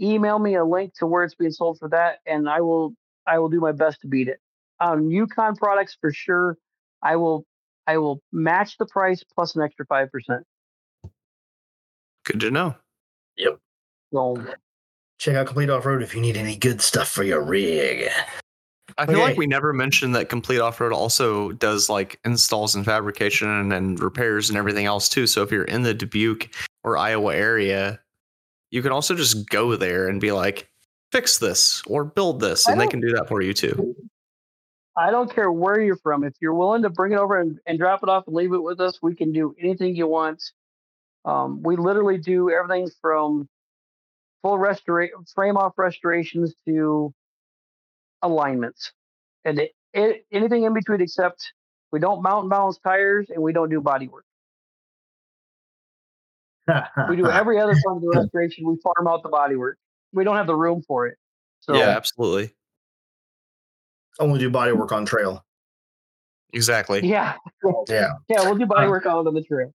[0.00, 2.94] email me a link to where it's being sold for that and i will
[3.26, 4.40] i will do my best to beat it.
[4.80, 6.56] On yukon products for sure
[7.02, 7.44] i will
[7.86, 10.42] i will match the price plus an extra 5%
[12.24, 12.74] good to know.
[13.36, 13.58] Yep.
[14.12, 14.36] So
[15.18, 18.08] Check out Complete Off Road if you need any good stuff for your rig.
[18.96, 19.22] I feel Okay.
[19.22, 23.72] like we never mentioned that Complete Off Road also does like installs and fabrication and,
[23.72, 25.26] and repairs and everything else too.
[25.26, 26.54] So if you're in the Dubuque
[26.84, 28.00] or Iowa area,
[28.70, 30.70] you can also just go there and be like,
[31.12, 33.94] fix this or build this, and they can do that for you too.
[35.00, 36.24] I don't care where you're from.
[36.24, 38.62] If you're willing to bring it over and, and drop it off and leave it
[38.62, 40.42] with us, we can do anything you want.
[41.24, 43.48] Um, we literally do everything from
[44.42, 47.14] full restora- frame off restorations to
[48.20, 48.92] alignments,
[49.46, 51.00] and it, it, anything in between.
[51.00, 51.50] Except
[51.92, 54.26] we don't mount and balance tires, and we don't do body work.
[57.08, 58.66] We do every other part of restoration.
[58.66, 59.78] We farm out the body work.
[60.12, 61.16] We don't have the room for it.
[61.60, 62.54] So yeah, absolutely.
[64.18, 65.44] Only do body work on trail.
[66.52, 67.06] Exactly.
[67.06, 67.36] yeah,
[67.88, 68.12] Yeah.
[68.28, 69.72] yeah, we'll do body work out on the trail.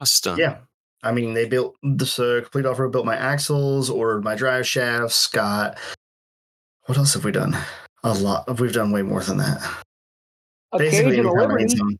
[0.00, 0.38] Awesome.
[0.38, 0.58] Yeah.
[1.02, 4.66] I mean, they built this uh, complete off road, built my axles, ordered my drive
[4.66, 5.78] shafts, got.
[6.86, 7.56] What else have we done?
[8.04, 8.60] A lot.
[8.60, 9.60] We've done way more than that.
[10.72, 11.98] A cage and a anytime I need liberty.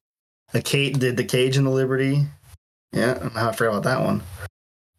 [0.53, 2.27] The cage did the cage and the Liberty.
[2.93, 4.23] Yeah, I don't know how I forgot about that one.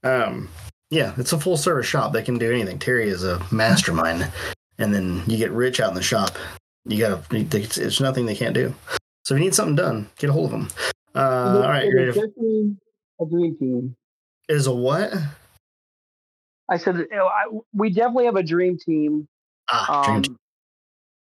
[0.04, 0.50] Um,
[0.90, 2.12] yeah, it's a full service shop.
[2.12, 2.80] They can do anything.
[2.80, 4.28] Terry is a mastermind,
[4.84, 6.32] and then you get rich out in the shop.
[6.86, 7.24] You gotta.
[7.32, 8.76] It's, it's nothing they can't do.
[9.26, 10.68] So if you need something done, get a hold of them.
[11.16, 12.78] Uh, all right, It you ready to-
[13.22, 13.96] a dream team.
[14.50, 15.14] is a what?
[16.70, 19.28] I said you know, I, we definitely have a dream team.
[19.70, 20.38] Ah, dream Um,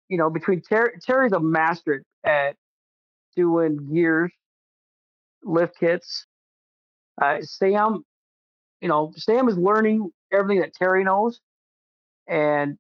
[0.09, 2.55] you know, between Terry, Terry's a master at
[3.37, 4.31] doing gears,
[5.43, 6.27] lift kits.
[7.21, 8.05] Uh, Sam,
[8.81, 11.41] you know, Sam is learning everything that Terry knows,
[12.29, 12.79] and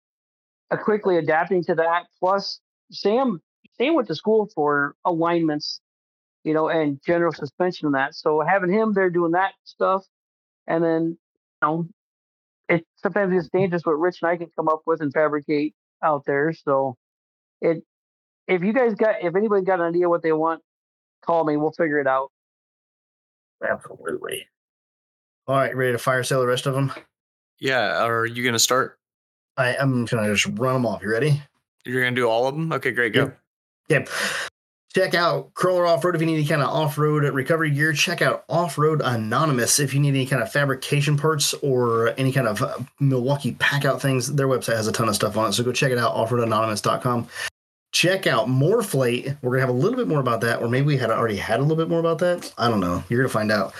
[0.77, 2.05] quickly adapting to that.
[2.19, 3.40] Plus, Sam,
[3.77, 5.81] Sam went to school for alignments,
[6.44, 8.15] you know, and general suspension and that.
[8.15, 10.05] So having him there doing that stuff,
[10.66, 11.19] and then
[11.62, 11.89] you know,
[12.69, 16.24] it sometimes it's dangerous what Rich and I can come up with and fabricate out
[16.27, 16.53] there.
[16.53, 16.97] So
[17.61, 17.85] it
[18.47, 20.62] if you guys got if anybody's got an idea what they want,
[21.24, 21.57] call me.
[21.57, 22.31] We'll figure it out.
[23.69, 24.47] Absolutely.
[25.47, 26.93] All right, ready to fire sale the rest of them?
[27.59, 28.05] Yeah.
[28.05, 28.99] Are you gonna start?
[29.56, 31.02] I, I'm gonna just run them off.
[31.02, 31.42] You ready?
[31.84, 32.72] You're gonna do all of them?
[32.72, 33.12] Okay, great.
[33.12, 33.32] Go.
[33.88, 34.08] Yep.
[34.94, 37.94] Check out Crawler Off Road if you need any kind of off road recovery gear.
[37.94, 42.30] Check out Off Road Anonymous if you need any kind of fabrication parts or any
[42.30, 44.34] kind of uh, Milwaukee pack out things.
[44.34, 45.54] Their website has a ton of stuff on it.
[45.54, 47.26] So go check it out, offroadanonymous.com.
[47.92, 49.38] Check out Morrflate.
[49.40, 51.36] We're going to have a little bit more about that, or maybe we had already
[51.36, 52.52] had a little bit more about that.
[52.58, 53.02] I don't know.
[53.08, 53.74] You're going to find out.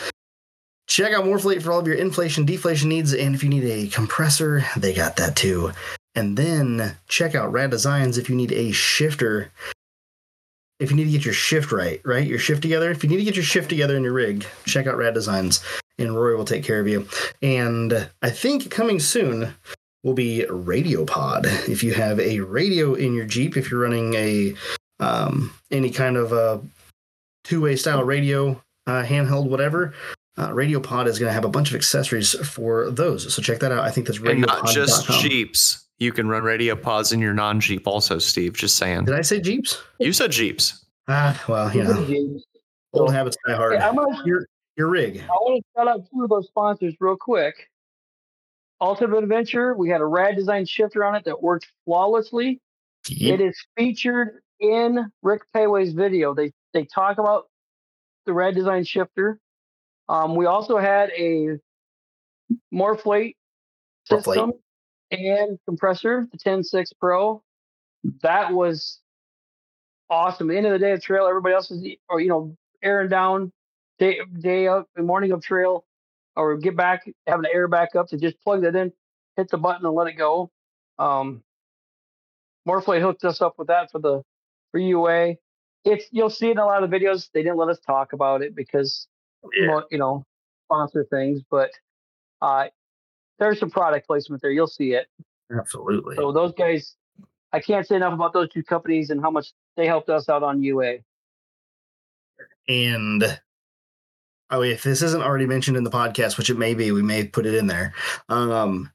[0.93, 3.15] Check out Morrflate for all of your inflation, deflation needs.
[3.15, 5.73] And if you need a compressor, they got that too.
[6.15, 9.51] And then check out Rad Designs if you need a shifter
[10.81, 12.27] if you need to get your shift right, right?
[12.27, 12.91] Your shift together.
[12.91, 15.65] If you need to get your shift together in your rig, check out Rad Designs
[15.99, 17.09] and Rory will take care of you.
[17.41, 19.55] And I think coming soon
[20.03, 21.47] will be Radio Pod.
[21.47, 24.55] If you have a radio in your Jeep, if you're running a
[25.01, 26.61] um, any kind of a
[27.45, 29.95] two-way style radio, uh, handheld, whatever,
[30.39, 33.33] uh, Radio Pod is going to have a bunch of accessories for those.
[33.35, 33.81] So check that out.
[33.81, 35.87] I think that's And not just Jeeps.
[35.99, 38.55] You can run radio pods in your non Jeep also, Steve.
[38.55, 39.05] Just saying.
[39.05, 39.81] Did I say Jeeps?
[40.01, 40.85] You said Jeeps.
[41.09, 42.45] Ah, well, you know, James.
[42.93, 43.75] old habits die hard.
[43.75, 44.47] Hey, I'm gonna Your
[44.77, 45.23] your rig.
[45.23, 47.55] I want to shout out two of those sponsors real quick.
[48.81, 52.61] Ultimate Adventure, we had a rad design shifter on it that worked flawlessly.
[53.09, 53.41] Yep.
[53.41, 56.35] It is featured in Rick Péwé's video.
[56.35, 57.45] They they talk about
[58.27, 59.39] the rad design shifter.
[60.13, 61.59] Um, we also had a
[62.73, 63.35] Morrflate.
[64.05, 64.53] system
[65.11, 67.43] and compressor, the 10.6 Pro.
[68.23, 69.01] That was
[70.11, 70.51] awesome.
[70.51, 73.09] At the end of the day of trail, everybody else is or you know airing
[73.09, 73.53] down
[73.99, 75.87] day day up the morning of trail,
[76.37, 78.93] or get back having to air back up to just plug that in,
[79.37, 80.51] hit the button and let it go.
[80.99, 81.43] Um,
[82.69, 84.23] Morrflate hooked us up with that for the
[84.73, 85.37] for UA.
[85.87, 87.31] It's you'll see it in a lot of the videos.
[87.33, 89.07] They didn't let us talk about it because
[89.91, 90.25] you know
[90.67, 91.71] sponsor things, but
[92.41, 92.67] uh,
[93.39, 94.51] there's some product placement there.
[94.51, 95.07] You'll see it.
[95.57, 96.17] Absolutely.
[96.17, 96.97] So those guys,
[97.53, 100.43] I can't say enough about those two companies and how much they helped us out
[100.43, 100.99] on UA.
[102.69, 103.41] And
[104.51, 107.25] oh, if this isn't already mentioned in the podcast, which it may be, we may
[107.27, 107.95] put it in there.
[108.29, 108.91] Um,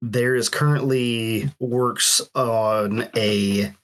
[0.00, 3.74] there is currently works on a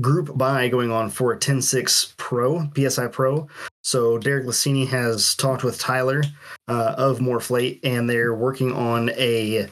[0.00, 3.46] group buy going on for a 10.6 Pro, PSI Pro.
[3.82, 6.22] So Derek Lassini has talked with Tyler
[6.68, 9.68] uh, of Morrflate, and they're working on a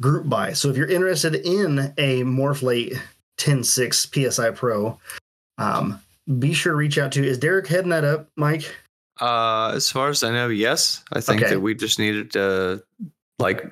[0.00, 0.52] group buy.
[0.52, 2.98] So if you're interested in a Morrflate
[3.38, 4.98] 10.6 PSI Pro,
[5.58, 6.00] um,
[6.38, 7.26] be sure to reach out to.
[7.26, 8.74] Is Derek heading that up, Mike?
[9.20, 11.02] Uh, as far as I know, yes.
[11.12, 11.54] I think Okay.
[11.54, 12.82] that we just needed to
[13.40, 13.64] like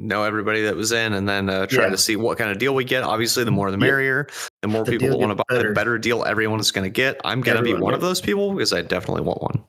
[0.00, 1.90] know everybody that was in, and then uh, try Yeah.
[1.90, 3.02] to see what kind of deal we get.
[3.04, 4.26] Obviously, the more the merrier.
[4.62, 5.68] The more The people want to buy, better.
[5.68, 7.20] the better deal everyone is going to get.
[7.24, 9.64] I'm going to be one of those people because I definitely want one.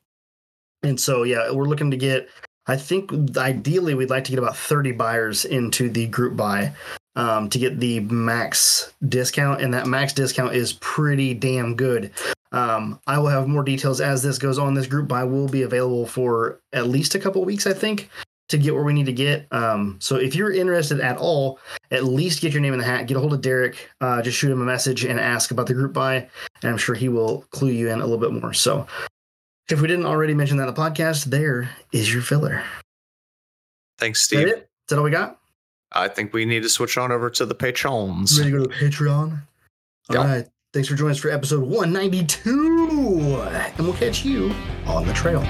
[0.84, 2.30] And so, yeah, we're looking to get.
[2.68, 6.74] I think ideally we'd like to get about 30 buyers into the group buy.
[7.18, 12.10] um, to get the max discount, and that max discount is pretty damn good.
[12.54, 14.76] Um, I will have more details as this goes on.
[14.76, 18.10] This group buy will be available for at least a couple weeks, I think,
[18.52, 19.48] to get where we need to get.
[19.52, 21.60] Um, so if you're interested at all,
[21.90, 23.08] at least get your name in the hat.
[23.08, 23.90] Get a hold of Derek.
[24.00, 26.16] Uh, just shoot him a message and ask about the group buy,
[26.62, 28.54] and I'm sure he will clue you in a little bit more.
[28.54, 28.88] So
[29.70, 32.64] if we didn't already mention that in the podcast, there is your filler.
[33.98, 34.48] Thanks, Is that Steve.
[34.48, 34.58] it?
[34.58, 35.40] Is that all we got?
[35.92, 38.40] I think we need to switch on over to the patrons.
[38.40, 39.42] Ready to go to the Patreon?
[40.10, 40.38] All right.
[40.38, 40.44] Yeah.
[40.74, 43.42] Thanks for joining us for episode 192.
[43.42, 44.54] And we'll catch you
[44.86, 45.42] on the trail.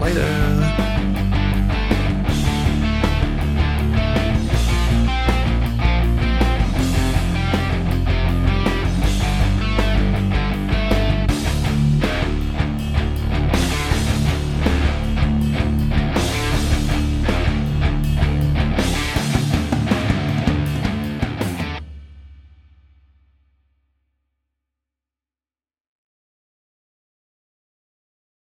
[0.00, 1.23] Later.